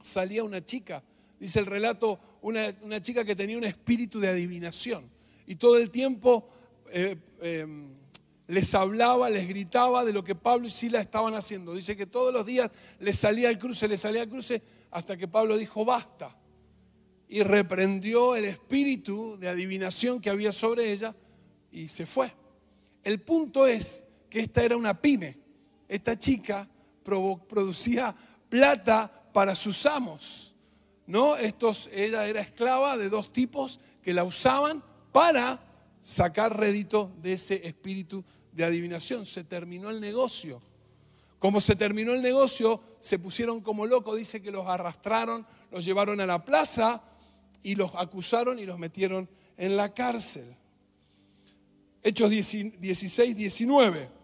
salía 0.00 0.44
una 0.44 0.64
chica. 0.64 1.02
Dice 1.38 1.58
el 1.58 1.66
relato, 1.66 2.20
una, 2.42 3.02
chica 3.02 3.24
que 3.24 3.36
tenía 3.36 3.58
un 3.58 3.64
espíritu 3.64 4.20
de 4.20 4.28
adivinación. 4.28 5.10
Y 5.46 5.56
todo 5.56 5.76
el 5.76 5.90
tiempo 5.90 6.48
eh, 6.90 7.16
em, 7.40 7.88
les 8.46 8.74
hablaba, 8.74 9.28
les 9.28 9.48
gritaba 9.48 10.04
de 10.04 10.12
lo 10.12 10.22
que 10.22 10.34
Pablo 10.34 10.66
y 10.66 10.70
Silas 10.70 11.02
estaban 11.02 11.34
haciendo. 11.34 11.74
Dice 11.74 11.96
que 11.96 12.06
todos 12.06 12.32
los 12.32 12.46
días 12.46 12.70
les 13.00 13.16
salía 13.16 13.48
al 13.48 13.58
cruce, 13.58 13.88
les 13.88 14.00
salía 14.00 14.22
al 14.22 14.28
cruce, 14.28 14.62
hasta 14.90 15.16
que 15.16 15.26
Pablo 15.26 15.56
dijo, 15.56 15.84
basta 15.84 16.36
y 17.32 17.42
reprendió 17.42 18.36
el 18.36 18.44
espíritu 18.44 19.38
de 19.38 19.48
adivinación 19.48 20.20
que 20.20 20.28
había 20.28 20.52
sobre 20.52 20.92
ella 20.92 21.16
y 21.70 21.88
se 21.88 22.04
fue. 22.04 22.30
El 23.02 23.22
punto 23.22 23.66
es 23.66 24.04
que 24.32 24.40
esta 24.40 24.62
era 24.62 24.78
una 24.78 24.98
pyme. 24.98 25.36
Esta 25.86 26.18
chica 26.18 26.66
producía 27.02 28.16
plata 28.48 29.12
para 29.30 29.54
sus 29.54 29.84
amos. 29.84 30.54
¿no? 31.06 31.36
Estos, 31.36 31.90
ella 31.92 32.26
era 32.26 32.40
esclava 32.40 32.96
de 32.96 33.10
dos 33.10 33.30
tipos 33.30 33.78
que 34.02 34.14
la 34.14 34.24
usaban 34.24 34.82
para 35.12 35.60
sacar 36.00 36.58
rédito 36.58 37.12
de 37.20 37.34
ese 37.34 37.66
espíritu 37.66 38.24
de 38.52 38.64
adivinación. 38.64 39.26
Se 39.26 39.44
terminó 39.44 39.90
el 39.90 40.00
negocio. 40.00 40.62
Como 41.38 41.60
se 41.60 41.76
terminó 41.76 42.14
el 42.14 42.22
negocio, 42.22 42.80
se 43.00 43.18
pusieron 43.18 43.60
como 43.60 43.84
locos. 43.86 44.16
Dice 44.16 44.40
que 44.40 44.50
los 44.50 44.66
arrastraron, 44.66 45.46
los 45.70 45.84
llevaron 45.84 46.22
a 46.22 46.26
la 46.26 46.42
plaza 46.42 47.02
y 47.62 47.74
los 47.74 47.92
acusaron 47.96 48.58
y 48.58 48.64
los 48.64 48.78
metieron 48.78 49.28
en 49.58 49.76
la 49.76 49.92
cárcel. 49.92 50.56
Hechos 52.02 52.30
16, 52.30 53.36
19. 53.36 54.21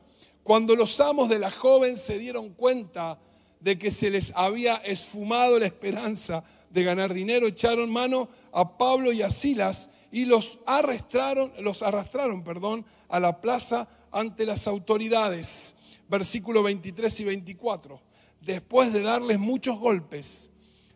Cuando 0.49 0.75
los 0.75 0.99
amos 1.01 1.29
de 1.29 1.39
la 1.39 1.51
joven 1.51 1.99
se 1.99 2.19
dieron 2.19 2.55
cuenta 2.55 3.19
de 3.61 3.79
que 3.79 3.91
se 3.91 4.09
les 4.09 4.33
había 4.35 4.77
esfumado 4.77 5.59
la 5.59 5.67
esperanza 5.67 6.43
de 6.71 6.85
ganar 6.85 7.13
dinero, 7.13 7.47
echaron 7.47 7.93
mano 7.93 8.31
a 8.51 8.79
Pablo 8.79 9.13
y 9.13 9.21
a 9.21 9.29
Silas 9.29 9.91
y 10.11 10.25
los 10.25 10.59
arrastraron, 10.65 11.53
los 11.59 11.83
arrastraron, 11.83 12.43
perdón, 12.45 12.87
a 13.11 13.21
la 13.21 13.43
plaza 13.43 13.91
ante 14.11 14.47
las 14.47 14.67
autoridades. 14.67 15.75
Versículo 16.09 16.63
23 16.63 17.21
y 17.21 17.25
24. 17.25 18.01
Después 18.41 18.91
de 18.91 19.03
darles 19.03 19.39
muchos 19.39 19.79
golpes, 19.79 20.51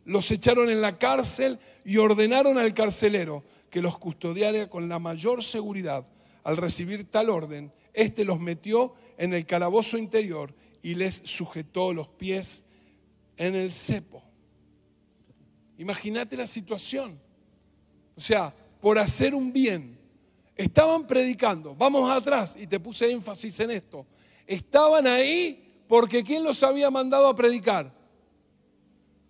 los 0.06 0.30
echaron 0.30 0.70
en 0.70 0.80
la 0.80 0.96
cárcel 0.96 1.58
y 1.84 1.98
ordenaron 1.98 2.56
al 2.56 2.72
carcelero 2.72 3.44
que 3.68 3.82
los 3.82 3.98
custodiara 3.98 4.70
con 4.70 4.88
la 4.88 4.98
mayor 4.98 5.44
seguridad. 5.44 6.06
Al 6.42 6.56
recibir 6.56 7.04
tal 7.10 7.28
orden, 7.28 7.70
éste 7.92 8.24
los 8.24 8.40
metió 8.40 8.94
en 9.16 9.34
el 9.34 9.46
calabozo 9.46 9.98
interior 9.98 10.54
y 10.82 10.94
les 10.94 11.22
sujetó 11.24 11.92
los 11.92 12.08
pies 12.08 12.64
en 13.36 13.54
el 13.54 13.72
cepo. 13.72 14.22
Imagínate 15.78 16.36
la 16.36 16.46
situación. 16.46 17.20
O 18.16 18.20
sea, 18.20 18.54
por 18.80 18.98
hacer 18.98 19.34
un 19.34 19.52
bien, 19.52 19.98
estaban 20.56 21.06
predicando, 21.06 21.74
vamos 21.74 22.10
atrás, 22.10 22.56
y 22.58 22.66
te 22.66 22.78
puse 22.78 23.10
énfasis 23.10 23.60
en 23.60 23.70
esto, 23.70 24.06
estaban 24.46 25.06
ahí 25.06 25.84
porque 25.88 26.22
¿quién 26.22 26.42
los 26.42 26.62
había 26.62 26.90
mandado 26.90 27.28
a 27.28 27.34
predicar? 27.34 27.92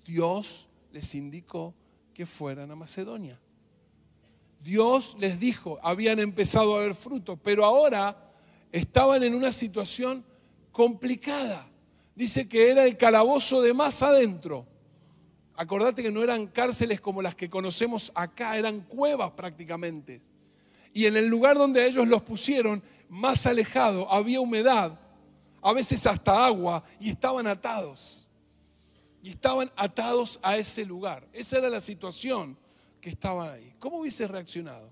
Dios 0.05 0.69
les 0.91 1.15
indicó 1.15 1.75
que 2.13 2.27
fueran 2.27 2.71
a 2.71 2.77
Macedonia. 2.77 3.41
Dios 4.61 5.17
les 5.19 5.41
dijo, 5.41 5.79
habían 5.83 6.19
empezado 6.19 6.77
a 6.77 6.81
ver 6.81 6.95
frutos, 6.95 7.39
pero 7.43 7.65
ahora 7.65 8.32
estaban 8.73 9.23
en 9.23 9.35
una 9.35 9.53
situación 9.53 10.25
complicada. 10.73 11.69
Dice 12.15 12.49
que 12.49 12.71
era 12.71 12.85
el 12.85 12.97
calabozo 12.97 13.63
de 13.63 13.75
más 13.75 14.03
adentro. 14.03 14.67
Acordate 15.55 16.03
que 16.03 16.11
no 16.11 16.23
eran 16.23 16.47
cárceles 16.47 17.01
como 17.01 17.23
las 17.23 17.35
que 17.35 17.51
conocemos 17.51 18.11
acá, 18.15 18.57
eran 18.57 18.81
cuevas 18.81 19.33
prácticamente. 19.33 20.21
Y 20.95 21.07
en 21.07 21.17
el 21.17 21.27
lugar 21.27 21.57
donde 21.57 21.87
ellos 21.87 22.09
los 22.09 22.23
pusieron, 22.23 22.83
más 23.09 23.47
alejado, 23.47 24.11
había 24.11 24.41
humedad, 24.41 24.99
a 25.61 25.73
veces 25.73 26.07
hasta 26.07 26.47
agua, 26.47 26.83
y 26.99 27.11
estaban 27.11 27.47
atados. 27.47 28.29
Y 29.23 29.31
estaban 29.31 29.71
atados 29.77 30.41
a 30.43 30.57
ese 30.57 30.85
lugar. 30.85 31.29
Esa 31.33 31.59
era 31.59 31.69
la 31.69 31.81
situación 31.81 32.57
que 33.01 33.11
estaban 33.11 33.51
ahí. 33.51 33.75
¿Cómo 33.79 33.99
hubiese 33.99 34.27
reaccionado? 34.27 34.91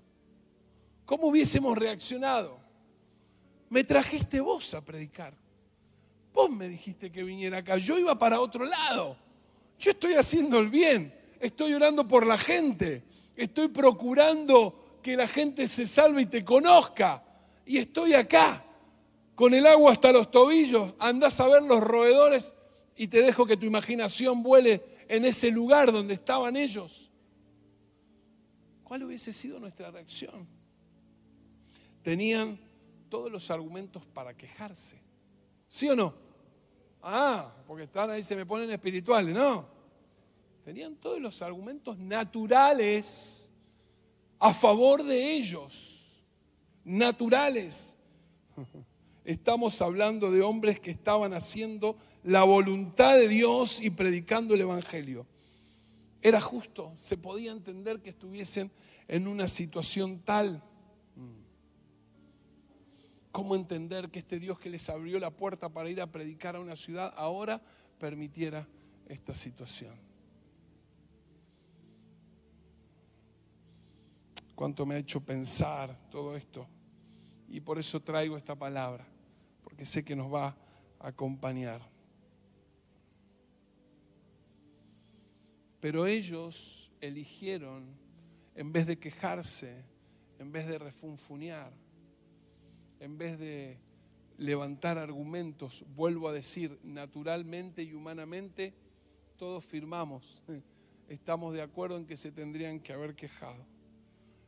¿Cómo 1.05 1.27
hubiésemos 1.27 1.77
reaccionado? 1.77 2.60
Me 3.71 3.85
trajiste 3.85 4.41
vos 4.41 4.73
a 4.73 4.83
predicar. 4.83 5.33
Vos 6.33 6.49
me 6.49 6.67
dijiste 6.67 7.09
que 7.09 7.23
viniera 7.23 7.59
acá. 7.59 7.77
Yo 7.77 7.97
iba 7.97 8.19
para 8.19 8.41
otro 8.41 8.65
lado. 8.65 9.15
Yo 9.79 9.91
estoy 9.91 10.15
haciendo 10.15 10.59
el 10.59 10.67
bien. 10.67 11.17
Estoy 11.39 11.73
orando 11.73 12.05
por 12.05 12.27
la 12.27 12.37
gente. 12.37 13.01
Estoy 13.33 13.69
procurando 13.69 14.99
que 15.01 15.15
la 15.15 15.25
gente 15.25 15.69
se 15.69 15.87
salve 15.87 16.23
y 16.23 16.25
te 16.25 16.43
conozca. 16.43 17.23
Y 17.65 17.77
estoy 17.77 18.13
acá, 18.13 18.61
con 19.35 19.53
el 19.53 19.65
agua 19.65 19.93
hasta 19.93 20.11
los 20.11 20.29
tobillos. 20.29 20.93
Andás 20.99 21.39
a 21.39 21.47
ver 21.47 21.63
los 21.63 21.79
roedores 21.79 22.53
y 22.97 23.07
te 23.07 23.21
dejo 23.21 23.45
que 23.45 23.55
tu 23.55 23.65
imaginación 23.65 24.43
vuele 24.43 24.83
en 25.07 25.23
ese 25.23 25.49
lugar 25.49 25.93
donde 25.93 26.15
estaban 26.15 26.57
ellos. 26.57 27.09
¿Cuál 28.83 29.05
hubiese 29.05 29.31
sido 29.31 29.61
nuestra 29.61 29.89
reacción? 29.91 30.45
Tenían 32.03 32.59
todos 33.11 33.29
los 33.29 33.51
argumentos 33.51 34.05
para 34.05 34.35
quejarse. 34.35 34.97
¿Sí 35.67 35.89
o 35.89 35.95
no? 35.97 36.13
Ah, 37.03 37.53
porque 37.67 37.83
están 37.83 38.09
ahí, 38.09 38.23
se 38.23 38.37
me 38.37 38.45
ponen 38.45 38.71
espirituales, 38.71 39.35
no. 39.35 39.67
Tenían 40.63 40.95
todos 40.95 41.19
los 41.19 41.41
argumentos 41.41 41.97
naturales 41.97 43.51
a 44.39 44.53
favor 44.53 45.03
de 45.03 45.33
ellos. 45.33 46.23
Naturales. 46.85 47.97
Estamos 49.25 49.81
hablando 49.81 50.31
de 50.31 50.41
hombres 50.41 50.79
que 50.79 50.91
estaban 50.91 51.33
haciendo 51.33 51.97
la 52.23 52.43
voluntad 52.43 53.15
de 53.15 53.27
Dios 53.27 53.81
y 53.81 53.89
predicando 53.89 54.53
el 54.53 54.61
Evangelio. 54.61 55.27
Era 56.21 56.39
justo, 56.39 56.93
se 56.95 57.17
podía 57.17 57.51
entender 57.51 58.01
que 58.01 58.11
estuviesen 58.11 58.71
en 59.09 59.27
una 59.27 59.49
situación 59.49 60.19
tal. 60.19 60.63
¿Cómo 63.31 63.55
entender 63.55 64.09
que 64.09 64.19
este 64.19 64.39
Dios 64.39 64.59
que 64.59 64.69
les 64.69 64.89
abrió 64.89 65.17
la 65.17 65.31
puerta 65.31 65.69
para 65.69 65.89
ir 65.89 66.01
a 66.01 66.11
predicar 66.11 66.55
a 66.55 66.59
una 66.59 66.75
ciudad 66.75 67.13
ahora 67.15 67.61
permitiera 67.97 68.67
esta 69.07 69.33
situación? 69.33 69.95
Cuánto 74.53 74.85
me 74.85 74.95
ha 74.95 74.97
hecho 74.99 75.21
pensar 75.21 75.97
todo 76.09 76.35
esto. 76.35 76.67
Y 77.47 77.61
por 77.61 77.79
eso 77.79 78.01
traigo 78.01 78.37
esta 78.37 78.55
palabra, 78.55 79.05
porque 79.63 79.85
sé 79.85 80.03
que 80.03 80.15
nos 80.15 80.31
va 80.31 80.55
a 80.99 81.07
acompañar. 81.07 81.81
Pero 85.79 86.05
ellos 86.05 86.91
eligieron, 87.01 87.87
en 88.55 88.71
vez 88.71 88.85
de 88.85 88.99
quejarse, 88.99 89.83
en 90.37 90.51
vez 90.51 90.67
de 90.67 90.77
refunfunear, 90.77 91.73
en 93.01 93.17
vez 93.17 93.39
de 93.39 93.79
levantar 94.37 94.99
argumentos, 94.99 95.83
vuelvo 95.95 96.29
a 96.29 96.33
decir, 96.33 96.79
naturalmente 96.83 97.81
y 97.81 97.93
humanamente, 97.93 98.75
todos 99.37 99.65
firmamos, 99.65 100.43
estamos 101.09 101.53
de 101.55 101.63
acuerdo 101.63 101.97
en 101.97 102.05
que 102.05 102.15
se 102.15 102.31
tendrían 102.31 102.79
que 102.79 102.93
haber 102.93 103.15
quejado. 103.15 103.65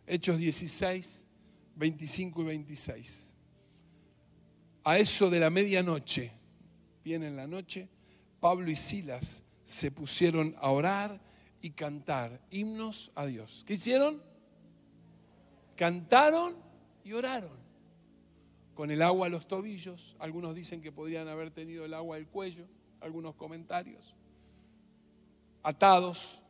Hechos 0.06 0.38
16, 0.38 1.28
25 1.76 2.42
y 2.42 2.46
26. 2.46 3.36
A 4.84 5.00
eso 5.00 5.32
de 5.32 5.39
la 5.39 5.50
medianoche, 5.50 6.32
bien 7.04 7.24
en 7.24 7.36
la 7.36 7.48
noche, 7.48 7.89
Pablo 8.39 8.70
y 8.70 8.76
Silas 8.76 9.42
se 9.63 9.89
pusieron 9.89 10.56
a 10.60 10.70
orar 10.70 11.20
y 11.60 11.72
cantar 11.72 12.39
himnos 12.52 13.12
a 13.16 13.26
Dios. 13.26 13.63
¿Qué 13.66 13.74
hicieron? 13.74 14.22
Cantaron 15.76 16.56
y 17.04 17.13
oraron 17.13 17.62
con 18.73 18.91
el 18.91 19.01
agua 19.01 19.27
a 19.27 19.29
los 19.29 19.47
tobillos. 19.47 20.15
Algunos 20.19 20.55
dicen 20.55 20.81
que 20.81 20.91
podrían 20.91 21.27
haber 21.27 21.51
tenido 21.51 21.86
el 21.86 21.93
agua 21.93 22.17
al 22.17 22.27
cuello, 22.27 22.65
algunos 23.01 23.36
comentarios. 23.36 24.15
Atados. 25.62 26.41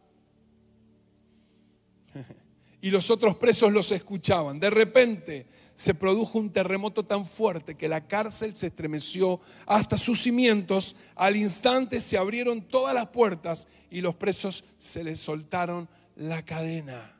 y 2.81 2.91
los 2.91 3.09
otros 3.09 3.35
presos 3.35 3.71
los 3.71 3.91
escuchaban. 3.91 4.59
De 4.59 4.69
repente 4.69 5.47
se 5.75 5.93
produjo 5.93 6.37
un 6.37 6.51
terremoto 6.51 7.03
tan 7.03 7.25
fuerte 7.25 7.75
que 7.75 7.87
la 7.87 8.07
cárcel 8.07 8.55
se 8.55 8.67
estremeció 8.67 9.39
hasta 9.65 9.97
sus 9.97 10.21
cimientos. 10.21 10.95
Al 11.15 11.35
instante 11.35 11.99
se 11.99 12.17
abrieron 12.17 12.61
todas 12.61 12.93
las 12.93 13.07
puertas 13.07 13.67
y 13.89 14.01
los 14.01 14.15
presos 14.15 14.63
se 14.77 15.03
les 15.03 15.19
soltaron 15.19 15.89
la 16.15 16.43
cadena. 16.43 17.15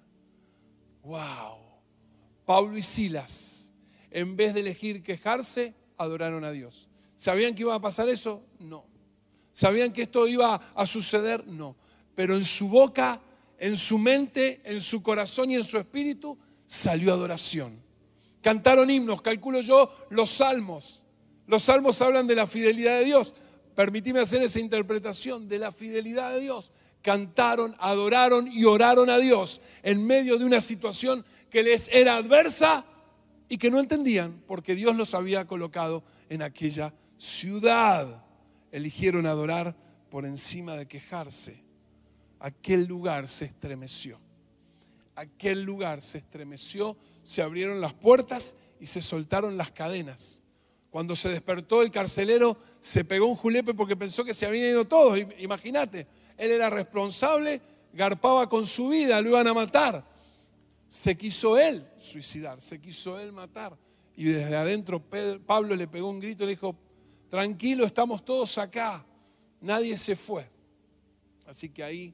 ¡Wow! 1.04 1.60
Pablo 2.46 2.78
y 2.78 2.84
Silas 2.84 3.63
en 4.14 4.38
vez 4.38 4.54
de 4.54 4.62
elegir 4.62 5.04
quejarse, 5.04 5.74
adoraron 5.98 6.46
a 6.46 6.52
Dios. 6.52 6.88
¿Sabían 7.16 7.56
que 7.56 7.64
iba 7.64 7.76
a 7.76 7.82
pasar 7.82 8.08
eso? 8.10 8.44
No. 8.60 8.86
¿Sabían 9.52 9.92
que 9.92 10.04
esto 10.04 10.28
iba 10.28 10.56
a 10.74 10.88
suceder? 10.88 11.46
No. 11.48 11.76
Pero 12.16 12.36
en 12.36 12.44
su 12.44 12.70
boca, 12.70 13.20
en 13.58 13.76
su 13.76 13.98
mente, 13.98 14.62
en 14.64 14.82
su 14.82 15.02
corazón 15.02 15.52
y 15.52 15.56
en 15.56 15.64
su 15.64 15.78
espíritu 15.78 16.38
salió 16.68 17.12
adoración. 17.12 17.82
Cantaron 18.42 18.90
himnos, 18.90 19.22
calculo 19.22 19.62
yo, 19.62 19.92
los 20.10 20.30
salmos. 20.30 21.04
Los 21.48 21.64
salmos 21.64 22.02
hablan 22.02 22.28
de 22.28 22.36
la 22.36 22.46
fidelidad 22.46 23.00
de 23.00 23.06
Dios. 23.06 23.34
Permitime 23.76 24.20
hacer 24.20 24.42
esa 24.44 24.60
interpretación 24.60 25.48
de 25.48 25.58
la 25.58 25.72
fidelidad 25.72 26.34
de 26.34 26.42
Dios. 26.42 26.72
Cantaron, 27.02 27.76
adoraron 27.80 28.48
y 28.48 28.66
oraron 28.66 29.10
a 29.10 29.18
Dios 29.18 29.60
en 29.82 30.06
medio 30.06 30.38
de 30.38 30.46
una 30.46 30.62
situación 30.62 31.26
que 31.50 31.64
les 31.64 31.88
era 31.90 32.16
adversa, 32.16 32.86
y 33.54 33.58
que 33.60 33.70
no 33.70 33.80
entendían 33.80 34.42
porque 34.48 34.74
Dios 34.74 34.96
los 34.96 35.14
había 35.14 35.46
colocado 35.46 36.04
en 36.28 36.42
aquella 36.42 36.92
ciudad. 37.20 38.26
Eligieron 38.72 39.28
adorar 39.28 39.76
por 40.10 40.26
encima 40.26 40.76
de 40.76 40.88
quejarse. 40.88 41.64
Aquel 42.40 42.86
lugar 42.86 43.28
se 43.28 43.46
estremeció. 43.46 44.18
Aquel 45.14 45.62
lugar 45.62 46.02
se 46.02 46.18
estremeció, 46.18 46.98
se 47.24 47.44
abrieron 47.44 47.80
las 47.80 47.94
puertas 47.94 48.56
y 48.80 48.88
se 48.88 49.04
soltaron 49.04 49.56
las 49.56 49.70
cadenas. 49.70 50.42
Cuando 50.90 51.16
se 51.16 51.30
despertó 51.30 51.84
el 51.84 51.92
carcelero, 51.92 52.58
se 52.82 53.06
pegó 53.06 53.28
un 53.28 53.36
julepe 53.36 53.76
porque 53.76 53.96
pensó 53.96 54.26
que 54.26 54.34
se 54.34 54.48
habían 54.48 54.66
ido 54.66 54.86
todos. 54.86 55.20
Imagínate, 55.38 56.08
él 56.40 56.50
era 56.50 56.72
responsable, 56.72 57.62
garpaba 57.94 58.50
con 58.50 58.66
su 58.66 58.90
vida, 58.90 59.22
lo 59.22 59.30
iban 59.30 59.48
a 59.48 59.54
matar 59.54 60.12
se 60.94 61.18
quiso 61.18 61.58
él 61.58 61.90
suicidar, 61.98 62.62
se 62.62 62.80
quiso 62.80 63.20
él 63.20 63.32
matar. 63.32 63.76
Y 64.16 64.26
desde 64.26 64.56
adentro 64.56 65.04
Pablo 65.44 65.76
le 65.76 65.88
pegó 65.88 66.08
un 66.08 66.20
grito 66.20 66.44
y 66.44 66.46
le 66.46 66.52
dijo, 66.52 66.76
tranquilo, 67.30 67.84
estamos 67.84 68.24
todos 68.24 68.60
acá, 68.60 69.04
nadie 69.60 69.98
se 69.98 70.16
fue. 70.16 70.48
Así 71.48 71.70
que 71.70 71.84
ahí 71.84 72.14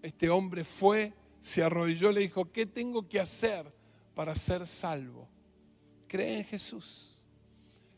este 0.00 0.30
hombre 0.30 0.64
fue, 0.64 1.12
se 1.40 1.62
arrodilló 1.62 2.10
le 2.10 2.20
dijo, 2.20 2.50
¿qué 2.50 2.64
tengo 2.64 3.06
que 3.06 3.20
hacer 3.20 3.70
para 4.14 4.34
ser 4.34 4.66
salvo? 4.66 5.28
Cree 6.08 6.38
en 6.38 6.44
Jesús. 6.46 7.22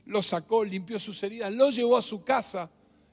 Lo 0.05 0.21
sacó, 0.21 0.65
limpió 0.65 0.99
sus 0.99 1.23
heridas, 1.23 1.55
lo 1.55 1.71
llevó 1.71 1.97
a 1.97 2.03
su 2.03 2.25
casa. 2.25 2.69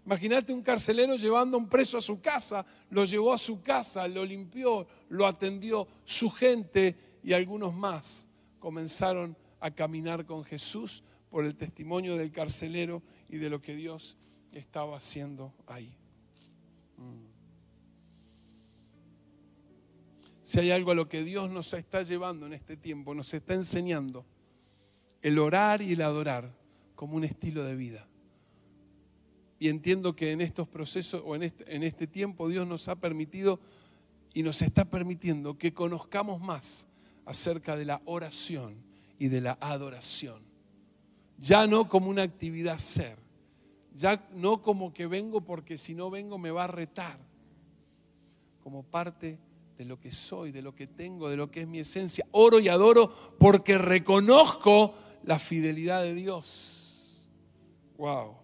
Imagínate 0.05 0.53
un 0.53 0.61
carcelero 0.61 1.15
llevando 1.15 1.57
a 1.57 1.59
un 1.59 1.69
preso 1.69 1.97
a 1.97 2.01
su 2.01 2.19
casa, 2.19 2.65
lo 2.89 3.05
llevó 3.05 3.33
a 3.33 3.37
su 3.37 3.61
casa, 3.61 4.07
lo 4.07 4.25
limpió, 4.25 4.87
lo 5.09 5.27
atendió. 5.27 5.87
Su 6.03 6.29
gente 6.29 6.95
y 7.23 7.33
algunos 7.33 7.73
más 7.73 8.27
comenzaron 8.59 9.37
a 9.59 9.71
caminar 9.71 10.25
con 10.25 10.43
Jesús 10.43 11.03
por 11.29 11.45
el 11.45 11.55
testimonio 11.55 12.15
del 12.15 12.31
carcelero 12.31 13.03
y 13.27 13.37
de 13.37 13.49
lo 13.49 13.61
que 13.61 13.75
Dios 13.75 14.17
estaba 14.51 14.97
haciendo 14.97 15.53
ahí. 15.67 15.95
Mm. 16.97 17.29
Si 20.41 20.59
hay 20.59 20.71
algo 20.71 20.91
a 20.91 20.95
lo 20.95 21.07
que 21.07 21.23
Dios 21.23 21.51
nos 21.51 21.73
está 21.75 22.01
llevando 22.01 22.47
en 22.47 22.53
este 22.53 22.75
tiempo, 22.75 23.13
nos 23.13 23.31
está 23.35 23.53
enseñando 23.53 24.25
el 25.21 25.37
orar 25.37 25.83
y 25.83 25.93
el 25.93 26.01
adorar 26.01 26.51
como 26.95 27.15
un 27.15 27.23
estilo 27.23 27.63
de 27.63 27.75
vida. 27.75 28.08
Y 29.59 29.67
entiendo 29.67 30.15
que 30.15 30.31
en 30.31 30.39
estos 30.39 30.67
procesos 30.67 31.21
o 31.25 31.35
en 31.35 31.43
este, 31.43 32.07
tiempo 32.07 32.47
Dios 32.47 32.65
nos 32.65 32.87
ha 32.87 32.95
permitido 32.95 33.59
y 34.33 34.41
nos 34.41 34.61
está 34.61 34.85
permitiendo 34.85 35.57
que 35.57 35.73
conozcamos 35.73 36.39
más 36.39 36.87
acerca 37.25 37.75
de 37.75 37.83
la 37.83 38.01
oración 38.05 38.77
y 39.17 39.27
de 39.27 39.41
la 39.41 39.57
adoración. 39.59 40.41
Ya 41.37 41.67
no 41.67 41.89
como 41.89 42.09
una 42.09 42.23
actividad 42.23 42.77
ser, 42.77 43.17
ya 43.93 44.25
no 44.33 44.61
como 44.61 44.93
que 44.93 45.07
vengo 45.07 45.41
porque 45.41 45.77
si 45.77 45.93
no 45.93 46.09
vengo 46.09 46.37
me 46.37 46.51
va 46.51 46.63
a 46.63 46.67
retar, 46.67 47.19
como 48.63 48.83
parte 48.83 49.39
de 49.77 49.85
lo 49.85 49.99
que 49.99 50.11
soy, 50.11 50.51
de 50.51 50.61
lo 50.61 50.73
que 50.73 50.87
tengo, 50.87 51.29
de 51.29 51.37
lo 51.37 51.51
que 51.51 51.61
es 51.61 51.67
mi 51.67 51.79
esencia. 51.79 52.25
Oro 52.31 52.59
y 52.59 52.69
adoro 52.69 53.09
porque 53.37 53.77
reconozco 53.77 54.93
la 55.23 55.39
fidelidad 55.39 56.03
de 56.03 56.13
Dios. 56.13 57.25
Wow. 57.97 58.38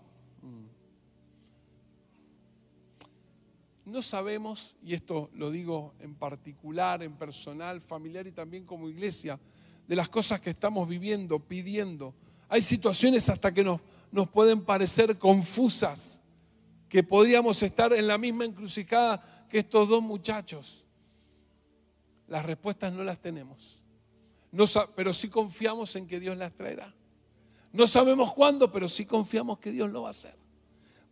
No 3.86 4.02
sabemos, 4.02 4.76
y 4.84 4.96
esto 4.96 5.30
lo 5.36 5.52
digo 5.52 5.94
en 6.00 6.16
particular, 6.16 7.04
en 7.04 7.16
personal, 7.16 7.80
familiar 7.82 8.26
y 8.26 8.32
también 8.32 8.66
como 8.66 8.90
iglesia, 8.90 9.40
de 9.88 9.96
las 9.96 10.10
cosas 10.10 10.42
que 10.42 10.50
estamos 10.50 10.90
viviendo, 10.90 11.40
pidiendo, 11.40 12.16
hay 12.50 12.62
situaciones 12.62 13.30
hasta 13.30 13.54
que 13.54 13.64
nos, 13.64 13.80
nos 14.12 14.28
pueden 14.30 14.64
parecer 14.66 15.18
confusas, 15.20 16.24
que 16.90 17.04
podríamos 17.04 17.62
estar 17.62 17.94
en 17.94 18.08
la 18.08 18.18
misma 18.18 18.46
encrucijada 18.46 19.48
que 19.50 19.60
estos 19.60 19.88
dos 19.88 20.02
muchachos. 20.02 20.86
Las 22.28 22.44
respuestas 22.44 22.92
no 22.92 23.04
las 23.04 23.20
tenemos, 23.20 23.84
pero 24.96 25.14
sí 25.14 25.30
confiamos 25.30 25.96
en 25.96 26.08
que 26.08 26.20
Dios 26.20 26.36
las 26.38 26.54
traerá. 26.54 26.96
No 27.72 27.86
sabemos 27.86 28.34
cuándo, 28.34 28.72
pero 28.72 28.88
sí 28.88 29.06
confiamos 29.06 29.60
que 29.60 29.72
Dios 29.72 29.92
lo 29.92 30.04
va 30.04 30.08
a 30.08 30.12
hacer. 30.12 30.36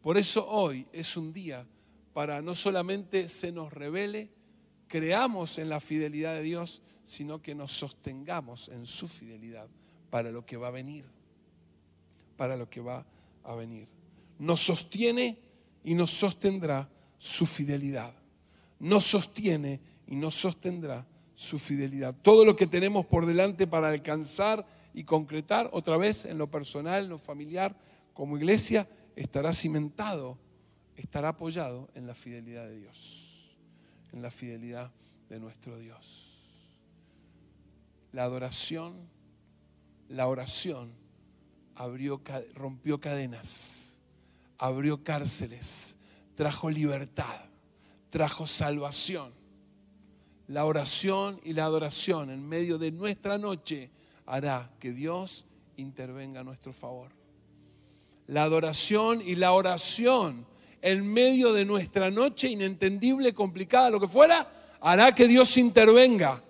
Por 0.02 0.18
eso 0.18 0.48
hoy 0.48 0.88
es 0.92 1.16
un 1.18 1.32
día 1.32 1.68
para 2.14 2.42
no 2.42 2.56
solamente 2.56 3.28
se 3.28 3.52
nos 3.52 3.74
revele, 3.74 4.30
creamos 4.88 5.58
en 5.58 5.70
la 5.70 5.80
fidelidad 5.80 6.36
de 6.36 6.44
Dios, 6.44 6.82
sino 7.04 7.42
que 7.42 7.56
nos 7.56 7.72
sostengamos 7.72 8.70
en 8.70 8.86
su 8.86 9.08
fidelidad 9.08 9.68
para 10.10 10.32
lo 10.32 10.46
que 10.46 10.58
va 10.58 10.68
a 10.68 10.72
venir 10.72 11.06
para 12.36 12.58
lo 12.58 12.70
que 12.70 12.82
va 12.82 13.06
a 13.44 13.56
venir. 13.56 13.88
Nos 14.40 14.62
sostiene 14.62 15.40
y 15.84 15.94
nos 15.94 16.12
sostendrá 16.12 16.90
su 17.18 17.46
fidelidad. 17.46 18.14
Nos 18.80 19.06
sostiene 19.06 19.80
y 20.08 20.16
nos 20.16 20.36
sostendrá 20.36 21.06
su 21.36 21.60
fidelidad. 21.60 22.16
Todo 22.22 22.46
lo 22.46 22.56
que 22.56 22.68
tenemos 22.68 23.06
por 23.06 23.26
delante 23.26 23.68
para 23.68 23.90
alcanzar 23.90 24.66
y 24.94 25.04
concretar, 25.04 25.70
otra 25.74 25.98
vez 25.98 26.26
en 26.26 26.38
lo 26.38 26.50
personal, 26.50 27.04
en 27.04 27.10
lo 27.10 27.18
familiar, 27.18 27.76
como 28.14 28.38
iglesia, 28.38 28.88
estará 29.16 29.54
cimentado, 29.54 30.38
estará 30.98 31.30
apoyado 31.30 31.90
en 31.96 32.08
la 32.08 32.16
fidelidad 32.16 32.68
de 32.68 32.78
Dios, 32.78 33.56
en 34.12 34.22
la 34.22 34.32
fidelidad 34.32 34.92
de 35.30 35.40
nuestro 35.40 35.78
Dios. 35.78 36.30
La 38.12 38.24
adoración, 38.24 38.96
la 40.10 40.28
oración 40.28 40.92
rompió 42.54 43.00
cadenas, 43.00 44.00
abrió 44.58 45.04
cárceles, 45.04 45.98
trajo 46.36 46.70
libertad, 46.70 47.46
trajo 48.10 48.46
salvación. 48.46 49.34
La 50.48 50.66
oración 50.66 51.40
y 51.44 51.54
la 51.54 51.66
adoración 51.66 52.30
en 52.30 52.48
medio 52.48 52.78
de 52.78 52.92
nuestra 52.92 53.38
noche 53.38 53.90
hará 54.26 54.72
que 54.80 54.92
Dios 54.92 55.46
intervenga 55.78 56.42
a 56.42 56.44
nuestro 56.44 56.74
favor. 56.74 57.12
La 58.28 58.44
adoración 58.44 59.22
y 59.22 59.36
la 59.36 59.54
oración 59.54 60.46
en 60.84 61.08
medio 61.08 61.54
de 61.54 61.64
nuestra 61.64 62.12
noche 62.12 62.50
inentendible, 62.50 63.34
complicada, 63.34 63.90
lo 63.90 64.02
que 64.02 64.08
fuera, 64.08 64.52
hará 64.82 65.16
que 65.16 65.30
Dios 65.30 65.58
intervenga 65.58 66.44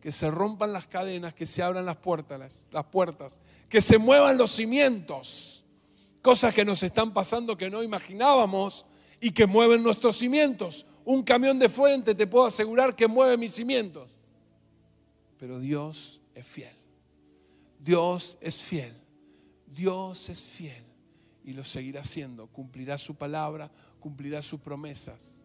que 0.00 0.12
se 0.12 0.30
rompan 0.30 0.72
las 0.72 0.86
cadenas, 0.86 1.34
que 1.34 1.44
se 1.44 1.60
abran 1.60 1.84
las 1.84 1.96
puertas, 1.96 2.68
las, 2.70 2.84
puertas, 2.84 3.40
que 3.68 3.80
se 3.80 3.98
muevan 3.98 4.38
los 4.38 4.52
cimientos, 4.52 5.64
cosas 6.22 6.54
que 6.54 6.64
nos 6.64 6.84
están 6.84 7.12
pasando 7.12 7.56
que 7.56 7.68
no 7.68 7.82
imaginábamos 7.82 8.86
y 9.20 9.32
que 9.32 9.46
mueven 9.46 9.82
nuestros 9.82 10.16
cimientos. 10.16 10.86
Un 11.04 11.24
camión 11.24 11.58
de 11.58 11.68
fuente 11.68 12.14
te 12.14 12.28
puedo 12.28 12.46
asegurar 12.46 12.94
que 12.94 13.08
mueve 13.08 13.36
mis 13.36 13.52
cimientos. 13.52 14.08
Pero 15.36 15.58
Dios 15.58 16.20
es 16.34 16.46
fiel. 16.46 16.76
Dios 17.80 18.38
es 18.40 18.62
fiel. 18.62 18.94
Dios 19.66 20.28
es 20.28 20.40
fiel 20.40 20.89
y 21.44 21.52
lo 21.52 21.64
seguirá 21.64 22.00
haciendo. 22.00 22.48
Cumplirá 22.48 22.98
su 22.98 23.14
palabra, 23.16 23.70
cumplirá 23.98 24.42
sus 24.42 24.60
promesas. 24.60 25.40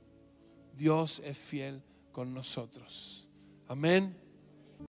Dios 0.75 1.21
es 1.23 1.37
fiel 1.37 1.81
con 2.11 2.33
nosotros. 2.33 3.29
Amén 3.67 4.24